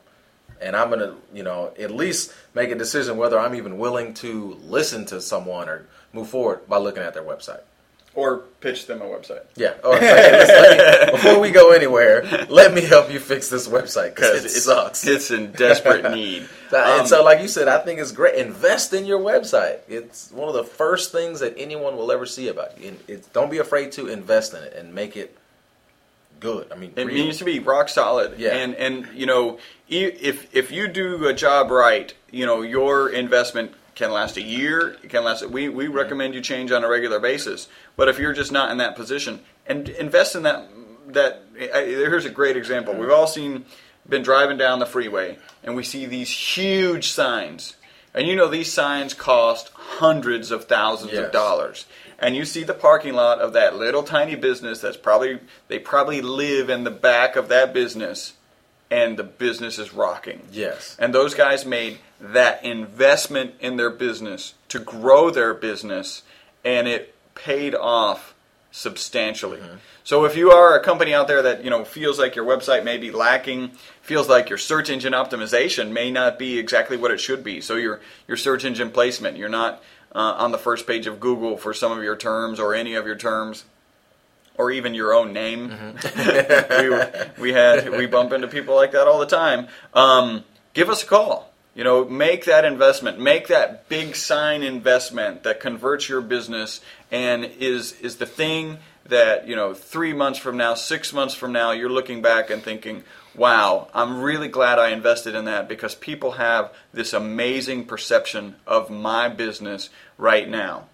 and 0.60 0.74
I'm 0.74 0.88
gonna, 0.88 1.14
you 1.34 1.42
know, 1.42 1.72
at 1.78 1.90
least 1.90 2.32
make 2.54 2.70
a 2.70 2.74
decision 2.74 3.18
whether 3.18 3.38
I'm 3.38 3.54
even 3.54 3.76
willing 3.76 4.14
to 4.14 4.56
listen 4.64 5.04
to 5.06 5.20
someone 5.20 5.68
or 5.68 5.84
move 6.14 6.30
forward 6.30 6.66
by 6.66 6.78
looking 6.78 7.02
at 7.02 7.12
their 7.12 7.22
website. 7.22 7.60
Or 8.16 8.38
pitch 8.60 8.86
them 8.86 9.02
a 9.02 9.04
website. 9.04 9.42
Yeah. 9.56 9.74
Oh, 9.84 9.94
okay, 9.94 10.32
let's- 10.32 11.06
me- 11.06 11.12
before 11.12 11.38
we 11.38 11.50
go 11.50 11.70
anywhere, 11.72 12.24
let 12.48 12.72
me 12.74 12.80
help 12.80 13.12
you 13.12 13.20
fix 13.20 13.48
this 13.50 13.68
website 13.68 14.14
because 14.16 14.38
it 14.42 14.44
it's, 14.46 14.62
sucks. 14.64 15.06
It's 15.06 15.30
in 15.30 15.52
desperate 15.52 16.10
need. 16.14 16.48
So- 16.70 16.82
Um, 16.82 17.00
and 17.00 17.08
so, 17.08 17.22
like 17.22 17.40
you 17.42 17.48
said, 17.48 17.68
I 17.68 17.78
think 17.78 18.00
it's 18.00 18.12
great. 18.12 18.34
Invest 18.36 18.92
in 18.94 19.04
your 19.04 19.20
website. 19.20 19.80
It's 19.86 20.32
one 20.32 20.48
of 20.48 20.54
the 20.54 20.64
first 20.64 21.12
things 21.12 21.40
that 21.40 21.54
anyone 21.58 21.96
will 21.96 22.10
ever 22.10 22.24
see 22.26 22.48
about 22.48 22.80
you. 22.80 22.88
And 22.88 22.98
it's, 23.06 23.28
don't 23.28 23.50
be 23.50 23.58
afraid 23.58 23.92
to 23.92 24.08
invest 24.08 24.54
in 24.54 24.62
it 24.62 24.72
and 24.74 24.94
make 24.94 25.16
it 25.16 25.36
good. 26.40 26.72
I 26.72 26.76
mean, 26.76 26.92
It 26.96 27.06
real. 27.06 27.24
needs 27.26 27.38
to 27.38 27.44
be 27.44 27.58
rock 27.60 27.88
solid. 27.90 28.38
Yeah. 28.38 28.56
And 28.56 28.74
and 28.76 29.06
you 29.14 29.26
know, 29.26 29.58
e- 29.88 30.04
if 30.04 30.54
if 30.54 30.70
you 30.70 30.88
do 30.88 31.26
a 31.28 31.32
job 31.34 31.70
right, 31.70 32.12
you 32.30 32.46
know, 32.46 32.62
your 32.62 33.08
investment 33.10 33.72
can 33.96 34.12
last 34.12 34.36
a 34.36 34.42
year. 34.42 34.96
It 35.02 35.10
can 35.10 35.24
last. 35.24 35.44
We 35.50 35.68
we 35.68 35.88
recommend 35.88 36.34
you 36.34 36.40
change 36.40 36.70
on 36.70 36.84
a 36.84 36.88
regular 36.88 37.18
basis. 37.18 37.66
But 37.96 38.08
if 38.08 38.18
you're 38.20 38.32
just 38.32 38.52
not 38.52 38.70
in 38.70 38.78
that 38.78 38.94
position, 38.94 39.40
and 39.66 39.88
invest 39.88 40.36
in 40.36 40.44
that 40.44 40.68
that. 41.08 41.42
Here's 41.56 42.24
a 42.24 42.30
great 42.30 42.56
example. 42.56 42.94
We've 42.94 43.10
all 43.10 43.26
seen 43.26 43.64
been 44.08 44.22
driving 44.22 44.56
down 44.56 44.78
the 44.78 44.86
freeway, 44.86 45.38
and 45.64 45.74
we 45.74 45.82
see 45.82 46.06
these 46.06 46.30
huge 46.30 47.08
signs. 47.08 47.74
And 48.14 48.26
you 48.28 48.36
know 48.36 48.48
these 48.48 48.72
signs 48.72 49.12
cost 49.12 49.70
hundreds 49.74 50.50
of 50.50 50.64
thousands 50.66 51.12
Yes. 51.12 51.26
of 51.26 51.32
dollars 51.32 51.86
and 52.18 52.34
you 52.34 52.44
see 52.46 52.62
the 52.62 52.72
parking 52.72 53.12
lot 53.14 53.40
of 53.40 53.52
that 53.52 53.76
little 53.76 54.02
tiny 54.02 54.34
business 54.34 54.80
that's 54.80 54.96
probably 54.96 55.38
they 55.68 55.78
probably 55.78 56.22
live 56.22 56.70
in 56.70 56.84
the 56.84 56.90
back 56.90 57.36
of 57.36 57.48
that 57.48 57.74
business 57.74 58.32
and 58.90 59.18
the 59.18 59.24
business 59.24 59.78
is 59.78 59.92
rocking. 59.92 60.42
Yes. 60.52 60.96
and 60.98 61.14
those 61.14 61.34
guys 61.34 61.66
made 61.66 61.98
that 62.20 62.64
investment 62.64 63.54
in 63.60 63.76
their 63.76 63.90
business 63.90 64.54
to 64.68 64.78
grow 64.78 65.30
their 65.30 65.52
business 65.54 66.22
and 66.64 66.88
it 66.88 67.14
paid 67.34 67.74
off 67.74 68.34
substantially. 68.70 69.60
So 70.04 70.24
if 70.24 70.36
you 70.36 70.50
are 70.50 70.78
a 70.78 70.82
company 70.82 71.14
out 71.14 71.28
there 71.28 71.42
that 71.42 71.64
you 71.64 71.70
know 71.70 71.84
feels 71.84 72.18
like 72.18 72.36
your 72.36 72.44
website 72.44 72.84
may 72.84 72.98
be 72.98 73.10
lacking 73.10 73.70
feels 74.02 74.28
like 74.28 74.48
your 74.48 74.58
search 74.58 74.90
engine 74.90 75.12
optimization 75.14 75.90
may 75.92 76.10
not 76.10 76.38
be 76.38 76.58
exactly 76.58 76.96
what 76.96 77.10
it 77.10 77.18
should 77.18 77.42
be 77.42 77.60
so 77.60 77.74
your 77.76 78.00
your 78.28 78.36
search 78.36 78.64
engine 78.64 78.90
placement 78.90 79.36
you're 79.36 79.48
not 79.48 79.82
uh, 80.14 80.34
on 80.38 80.52
the 80.52 80.58
first 80.58 80.86
page 80.86 81.06
of 81.06 81.18
google 81.18 81.56
for 81.56 81.74
some 81.74 81.90
of 81.90 82.04
your 82.04 82.14
terms 82.16 82.60
or 82.60 82.74
any 82.74 82.94
of 82.94 83.06
your 83.06 83.16
terms 83.16 83.64
or 84.58 84.70
even 84.70 84.94
your 84.94 85.14
own 85.14 85.32
name. 85.32 85.72
We, 87.36 87.42
we 87.42 87.52
had 87.52 87.90
we 87.90 88.06
bump 88.06 88.32
into 88.32 88.48
people 88.48 88.74
like 88.74 88.92
that 88.92 89.06
all 89.06 89.18
the 89.18 89.26
time. 89.26 89.68
Um, 89.94 90.44
give 90.74 90.88
us 90.88 91.02
a 91.02 91.06
call. 91.06 91.52
You 91.74 91.84
know 91.84 92.04
make 92.04 92.46
that 92.46 92.64
investment. 92.64 93.18
Make 93.18 93.48
that 93.48 93.88
big 93.88 94.16
sign 94.16 94.62
investment 94.62 95.42
that 95.42 95.60
converts 95.60 96.08
your 96.08 96.20
business 96.20 96.80
and 97.10 97.44
is 97.44 97.92
is 98.00 98.16
the 98.16 98.26
thing 98.26 98.78
that 99.08 99.46
you 99.46 99.56
know 99.56 99.74
three 99.74 100.12
months 100.12 100.38
from 100.38 100.56
now 100.56 100.74
six 100.74 101.12
months 101.12 101.34
from 101.34 101.52
now 101.52 101.70
you're 101.72 101.90
looking 101.90 102.22
back 102.22 102.50
and 102.50 102.62
thinking 102.62 103.04
wow 103.34 103.88
i'm 103.94 104.20
really 104.20 104.48
glad 104.48 104.78
i 104.78 104.90
invested 104.90 105.34
in 105.34 105.44
that 105.44 105.68
because 105.68 105.94
people 105.94 106.32
have 106.32 106.72
this 106.92 107.12
amazing 107.12 107.84
perception 107.84 108.56
of 108.66 108.90
my 108.90 109.28
business 109.28 109.90
right 110.18 110.48
now 110.48 110.84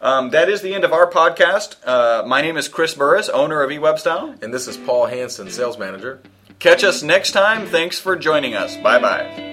um, 0.00 0.30
that 0.30 0.48
is 0.48 0.62
the 0.62 0.74
end 0.74 0.84
of 0.84 0.92
our 0.92 1.10
podcast. 1.10 1.76
Uh, 1.84 2.24
my 2.26 2.42
name 2.42 2.56
is 2.56 2.68
Chris 2.68 2.94
Burris, 2.94 3.28
owner 3.28 3.62
of 3.62 3.70
eWebstyle. 3.70 4.42
And 4.42 4.52
this 4.52 4.68
is 4.68 4.76
Paul 4.76 5.06
Hansen, 5.06 5.50
sales 5.50 5.78
manager. 5.78 6.20
Catch 6.58 6.84
us 6.84 7.02
next 7.02 7.32
time. 7.32 7.66
Thanks 7.66 7.98
for 8.00 8.16
joining 8.16 8.54
us. 8.54 8.76
Bye 8.76 8.98
bye. 9.00 9.47